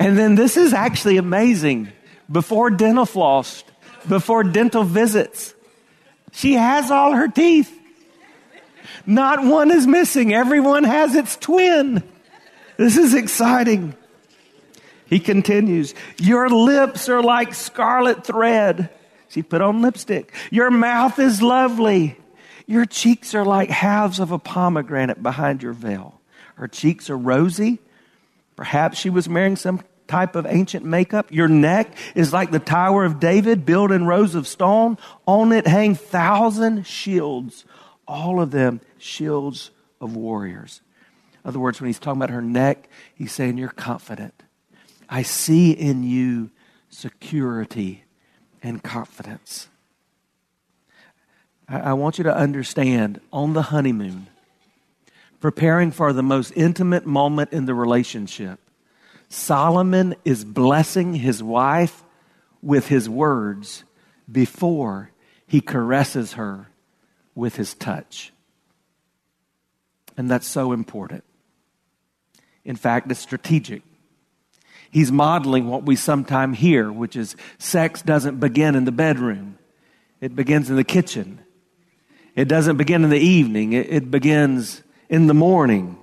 and 0.00 0.18
then 0.18 0.34
this 0.34 0.56
is 0.56 0.74
actually 0.74 1.16
amazing. 1.16 1.92
Before 2.28 2.70
dental 2.70 3.06
floss, 3.06 3.62
before 4.08 4.42
dental 4.42 4.82
visits, 4.82 5.54
she 6.32 6.54
has 6.54 6.90
all 6.90 7.12
her 7.12 7.28
teeth. 7.28 7.72
Not 9.06 9.44
one 9.44 9.70
is 9.70 9.86
missing. 9.86 10.34
Everyone 10.34 10.82
has 10.82 11.14
its 11.14 11.36
twin. 11.36 12.02
This 12.78 12.96
is 12.96 13.14
exciting. 13.14 13.94
He 15.06 15.20
continues, 15.20 15.94
Your 16.18 16.48
lips 16.48 17.08
are 17.08 17.22
like 17.22 17.54
scarlet 17.54 18.26
thread. 18.26 18.90
She 19.28 19.44
put 19.44 19.62
on 19.62 19.82
lipstick. 19.82 20.34
Your 20.50 20.72
mouth 20.72 21.20
is 21.20 21.40
lovely. 21.40 22.18
Your 22.72 22.86
cheeks 22.86 23.34
are 23.34 23.44
like 23.44 23.68
halves 23.68 24.18
of 24.18 24.30
a 24.30 24.38
pomegranate 24.38 25.22
behind 25.22 25.62
your 25.62 25.74
veil. 25.74 26.22
Her 26.54 26.66
cheeks 26.66 27.10
are 27.10 27.18
rosy. 27.18 27.80
Perhaps 28.56 28.96
she 28.96 29.10
was 29.10 29.28
wearing 29.28 29.56
some 29.56 29.82
type 30.08 30.36
of 30.36 30.46
ancient 30.46 30.82
makeup. 30.82 31.30
Your 31.30 31.48
neck 31.48 31.94
is 32.14 32.32
like 32.32 32.50
the 32.50 32.58
Tower 32.58 33.04
of 33.04 33.20
David 33.20 33.66
built 33.66 33.92
in 33.92 34.06
rows 34.06 34.34
of 34.34 34.48
stone. 34.48 34.96
On 35.26 35.52
it 35.52 35.66
hang 35.66 35.94
thousand 35.94 36.86
shields, 36.86 37.66
all 38.08 38.40
of 38.40 38.52
them 38.52 38.80
shields 38.96 39.70
of 40.00 40.16
warriors. 40.16 40.80
In 41.44 41.48
other 41.50 41.58
words, 41.58 41.78
when 41.78 41.88
he's 41.88 41.98
talking 41.98 42.22
about 42.22 42.30
her 42.30 42.40
neck, 42.40 42.88
he's 43.14 43.32
saying, 43.32 43.58
You're 43.58 43.68
confident. 43.68 44.44
I 45.10 45.24
see 45.24 45.72
in 45.72 46.04
you 46.04 46.48
security 46.88 48.04
and 48.62 48.82
confidence. 48.82 49.68
I, 51.68 51.92
want 51.94 52.18
you 52.18 52.24
to 52.24 52.36
understand 52.36 53.20
on 53.32 53.52
the 53.52 53.62
honeymoon, 53.62 54.26
preparing 55.40 55.90
for 55.90 56.12
the 56.12 56.22
most 56.22 56.52
intimate 56.54 57.06
moment 57.06 57.52
in 57.52 57.66
the 57.66 57.74
relationship, 57.74 58.60
Solomon 59.28 60.14
is 60.24 60.44
blessing 60.44 61.14
his 61.14 61.42
wife 61.42 62.04
with 62.62 62.88
his 62.88 63.08
words 63.08 63.84
before 64.30 65.10
he 65.46 65.60
caresses 65.60 66.34
her 66.34 66.68
with 67.34 67.56
his 67.56 67.74
touch. 67.74 68.32
And 70.16 70.30
that's 70.30 70.46
so 70.46 70.72
important. 70.72 71.24
In 72.64 72.76
fact, 72.76 73.10
it's 73.10 73.20
strategic. 73.20 73.82
He's 74.90 75.10
modeling 75.10 75.68
what 75.68 75.84
we 75.84 75.96
sometimes 75.96 76.58
hear, 76.58 76.92
which 76.92 77.16
is 77.16 77.34
sex 77.58 78.02
doesn't 78.02 78.38
begin 78.38 78.74
in 78.74 78.84
the 78.84 78.92
bedroom, 78.92 79.58
it 80.20 80.36
begins 80.36 80.70
in 80.70 80.76
the 80.76 80.84
kitchen. 80.84 81.40
It 82.34 82.48
doesn't 82.48 82.76
begin 82.76 83.04
in 83.04 83.10
the 83.10 83.18
evening, 83.18 83.72
it, 83.72 83.92
it 83.92 84.10
begins 84.10 84.82
in 85.08 85.26
the 85.26 85.34
morning. 85.34 85.98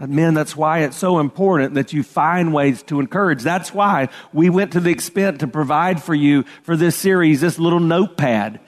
And 0.00 0.12
men, 0.12 0.34
that's 0.34 0.56
why 0.56 0.80
it's 0.80 0.96
so 0.96 1.18
important 1.18 1.74
that 1.74 1.92
you 1.92 2.04
find 2.04 2.54
ways 2.54 2.84
to 2.84 3.00
encourage. 3.00 3.42
That's 3.42 3.74
why 3.74 4.10
we 4.32 4.48
went 4.48 4.72
to 4.72 4.80
the 4.80 4.90
extent 4.90 5.40
to 5.40 5.48
provide 5.48 6.00
for 6.00 6.14
you 6.14 6.44
for 6.62 6.76
this 6.76 6.94
series 6.94 7.40
this 7.40 7.58
little 7.58 7.80
notepad. 7.80 8.60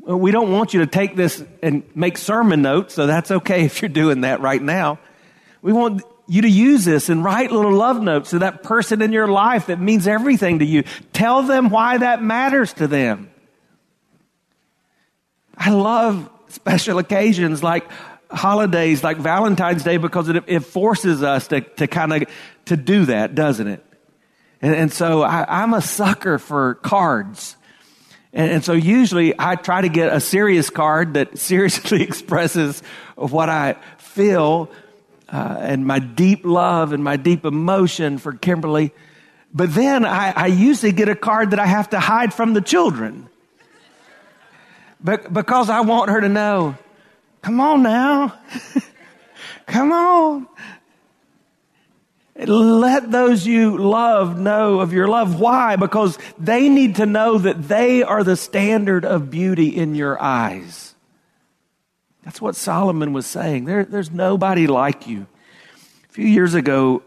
We 0.00 0.30
don't 0.30 0.52
want 0.52 0.74
you 0.74 0.80
to 0.80 0.86
take 0.86 1.16
this 1.16 1.42
and 1.62 1.84
make 1.94 2.18
sermon 2.18 2.60
notes, 2.60 2.92
so 2.92 3.06
that's 3.06 3.30
okay 3.30 3.64
if 3.64 3.80
you're 3.80 3.88
doing 3.88 4.22
that 4.22 4.42
right 4.42 4.60
now. 4.60 4.98
We 5.62 5.72
want 5.72 6.02
you 6.26 6.42
to 6.42 6.50
use 6.50 6.84
this 6.84 7.08
and 7.08 7.24
write 7.24 7.50
little 7.50 7.72
love 7.72 8.02
notes 8.02 8.30
to 8.30 8.40
that 8.40 8.62
person 8.62 9.00
in 9.00 9.12
your 9.12 9.28
life 9.28 9.66
that 9.66 9.80
means 9.80 10.06
everything 10.06 10.58
to 10.58 10.66
you. 10.66 10.84
Tell 11.14 11.42
them 11.42 11.70
why 11.70 11.96
that 11.98 12.22
matters 12.22 12.74
to 12.74 12.86
them. 12.86 13.30
I 15.56 15.70
love 15.70 16.28
special 16.48 16.98
occasions 16.98 17.62
like 17.62 17.84
holidays 18.30 19.04
like 19.04 19.16
Valentine's 19.18 19.84
Day 19.84 19.96
because 19.96 20.28
it, 20.28 20.44
it 20.46 20.60
forces 20.60 21.22
us 21.22 21.48
to, 21.48 21.60
to 21.60 21.86
kind 21.86 22.12
of 22.12 22.28
to 22.66 22.76
do 22.76 23.06
that, 23.06 23.34
doesn't 23.34 23.66
it? 23.66 23.84
And, 24.60 24.74
and 24.74 24.92
so 24.92 25.22
I, 25.22 25.62
am 25.62 25.74
a 25.74 25.82
sucker 25.82 26.38
for 26.38 26.74
cards. 26.76 27.56
And, 28.32 28.50
and, 28.50 28.64
so 28.64 28.72
usually 28.72 29.34
I 29.38 29.56
try 29.56 29.82
to 29.82 29.88
get 29.88 30.12
a 30.12 30.20
serious 30.20 30.70
card 30.70 31.14
that 31.14 31.38
seriously 31.38 32.02
expresses 32.02 32.82
what 33.16 33.48
I 33.48 33.76
feel 33.98 34.70
uh, 35.28 35.56
and 35.60 35.86
my 35.86 35.98
deep 35.98 36.44
love 36.44 36.92
and 36.92 37.02
my 37.02 37.16
deep 37.16 37.44
emotion 37.44 38.18
for 38.18 38.32
Kimberly. 38.32 38.92
But 39.52 39.74
then 39.74 40.04
I, 40.04 40.30
I 40.30 40.46
usually 40.46 40.92
get 40.92 41.08
a 41.08 41.14
card 41.14 41.50
that 41.50 41.60
I 41.60 41.66
have 41.66 41.90
to 41.90 42.00
hide 42.00 42.34
from 42.34 42.54
the 42.54 42.60
children. 42.60 43.28
But 45.04 45.32
because 45.32 45.70
I 45.70 45.82
want 45.82 46.10
her 46.10 46.20
to 46.20 46.28
know 46.28 46.76
Come 47.44 47.60
on 47.60 47.82
now. 47.82 48.38
Come 49.66 49.92
on. 49.92 50.48
Let 52.36 53.10
those 53.10 53.46
you 53.46 53.76
love 53.76 54.38
know 54.38 54.80
of 54.80 54.94
your 54.94 55.08
love. 55.08 55.38
Why? 55.38 55.76
Because 55.76 56.18
they 56.38 56.70
need 56.70 56.96
to 56.96 57.06
know 57.06 57.36
that 57.36 57.68
they 57.68 58.02
are 58.02 58.24
the 58.24 58.34
standard 58.34 59.04
of 59.04 59.30
beauty 59.30 59.68
in 59.68 59.94
your 59.94 60.20
eyes. 60.20 60.94
That's 62.24 62.40
what 62.40 62.56
Solomon 62.56 63.12
was 63.12 63.26
saying. 63.26 63.66
There, 63.66 63.84
there's 63.84 64.10
nobody 64.10 64.66
like 64.66 65.06
you. 65.06 65.26
A 66.08 66.12
few 66.12 66.26
years 66.26 66.54
ago, 66.54 67.02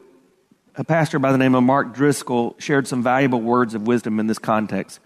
a 0.76 0.84
pastor 0.84 1.18
by 1.18 1.32
the 1.32 1.40
name 1.40 1.56
of 1.56 1.64
Mark 1.64 1.96
Driscoll 1.96 2.56
shared 2.60 2.88
some 2.88 3.02
valuable 3.02 3.42
words 3.42 3.74
of 3.74 3.88
wisdom 3.88 4.20
in 4.20 4.28
this 4.28 4.38
context. 4.38 5.00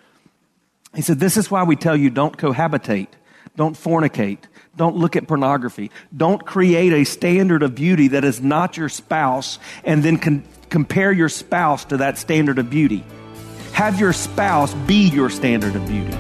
He 0.93 1.01
said, 1.01 1.19
This 1.19 1.37
is 1.37 1.49
why 1.49 1.63
we 1.63 1.75
tell 1.75 1.95
you 1.95 2.09
don't 2.09 2.37
cohabitate, 2.37 3.07
don't 3.55 3.75
fornicate, 3.75 4.39
don't 4.75 4.95
look 4.95 5.15
at 5.15 5.27
pornography. 5.27 5.91
Don't 6.15 6.45
create 6.45 6.93
a 6.93 7.03
standard 7.03 7.63
of 7.63 7.75
beauty 7.75 8.09
that 8.09 8.23
is 8.23 8.41
not 8.41 8.77
your 8.77 8.89
spouse 8.89 9.59
and 9.83 10.01
then 10.01 10.17
con- 10.17 10.43
compare 10.69 11.11
your 11.11 11.29
spouse 11.29 11.85
to 11.85 11.97
that 11.97 12.17
standard 12.17 12.57
of 12.57 12.69
beauty. 12.69 13.03
Have 13.73 13.99
your 13.99 14.13
spouse 14.13 14.73
be 14.73 15.09
your 15.09 15.29
standard 15.29 15.75
of 15.75 15.85
beauty. 15.87 16.17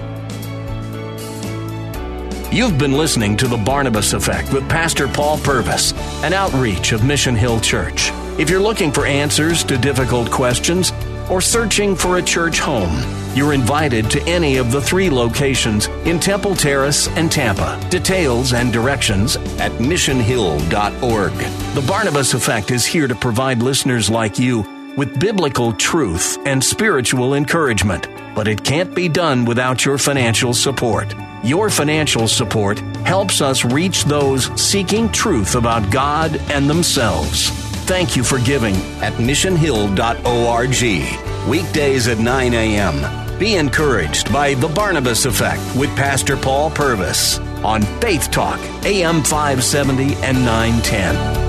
You've 2.55 2.77
been 2.77 2.91
listening 2.91 3.37
to 3.37 3.47
The 3.47 3.57
Barnabas 3.57 4.11
Effect 4.11 4.51
with 4.51 4.67
Pastor 4.67 5.07
Paul 5.07 5.37
Purvis, 5.37 5.93
an 6.21 6.33
outreach 6.33 6.91
of 6.91 7.05
Mission 7.05 7.33
Hill 7.33 7.61
Church. 7.61 8.11
If 8.37 8.49
you're 8.49 8.61
looking 8.61 8.91
for 8.91 9.05
answers 9.05 9.63
to 9.65 9.77
difficult 9.77 10.29
questions, 10.29 10.91
or 11.29 11.41
searching 11.41 11.95
for 11.95 12.17
a 12.17 12.21
church 12.21 12.59
home, 12.59 12.91
you're 13.35 13.53
invited 13.53 14.09
to 14.11 14.21
any 14.23 14.57
of 14.57 14.71
the 14.71 14.81
three 14.81 15.09
locations 15.09 15.87
in 16.05 16.19
Temple 16.19 16.55
Terrace 16.55 17.07
and 17.09 17.31
Tampa. 17.31 17.79
Details 17.89 18.53
and 18.53 18.73
directions 18.73 19.35
at 19.59 19.71
missionhill.org. 19.73 21.33
The 21.75 21.87
Barnabas 21.87 22.33
Effect 22.33 22.71
is 22.71 22.85
here 22.85 23.07
to 23.07 23.15
provide 23.15 23.61
listeners 23.61 24.09
like 24.09 24.39
you 24.39 24.65
with 24.97 25.19
biblical 25.19 25.71
truth 25.73 26.37
and 26.45 26.63
spiritual 26.63 27.33
encouragement, 27.33 28.07
but 28.35 28.47
it 28.47 28.63
can't 28.63 28.93
be 28.93 29.07
done 29.07 29.45
without 29.45 29.85
your 29.85 29.97
financial 29.97 30.53
support. 30.53 31.13
Your 31.43 31.69
financial 31.69 32.27
support 32.27 32.79
helps 33.05 33.41
us 33.41 33.65
reach 33.65 34.03
those 34.03 34.45
seeking 34.61 35.09
truth 35.11 35.55
about 35.55 35.89
God 35.91 36.35
and 36.51 36.69
themselves. 36.69 37.60
Thank 37.91 38.15
you 38.15 38.23
for 38.23 38.39
giving 38.39 38.73
at 39.03 39.11
missionhill.org. 39.15 41.49
Weekdays 41.49 42.07
at 42.07 42.19
9 42.19 42.53
a.m. 42.53 43.37
Be 43.37 43.55
encouraged 43.55 44.31
by 44.31 44.53
The 44.53 44.69
Barnabas 44.69 45.25
Effect 45.25 45.61
with 45.75 45.93
Pastor 45.97 46.37
Paul 46.37 46.71
Purvis 46.71 47.39
on 47.65 47.81
Faith 47.99 48.31
Talk, 48.31 48.61
AM 48.85 49.23
570 49.23 50.15
and 50.23 50.37
910. 50.45 51.40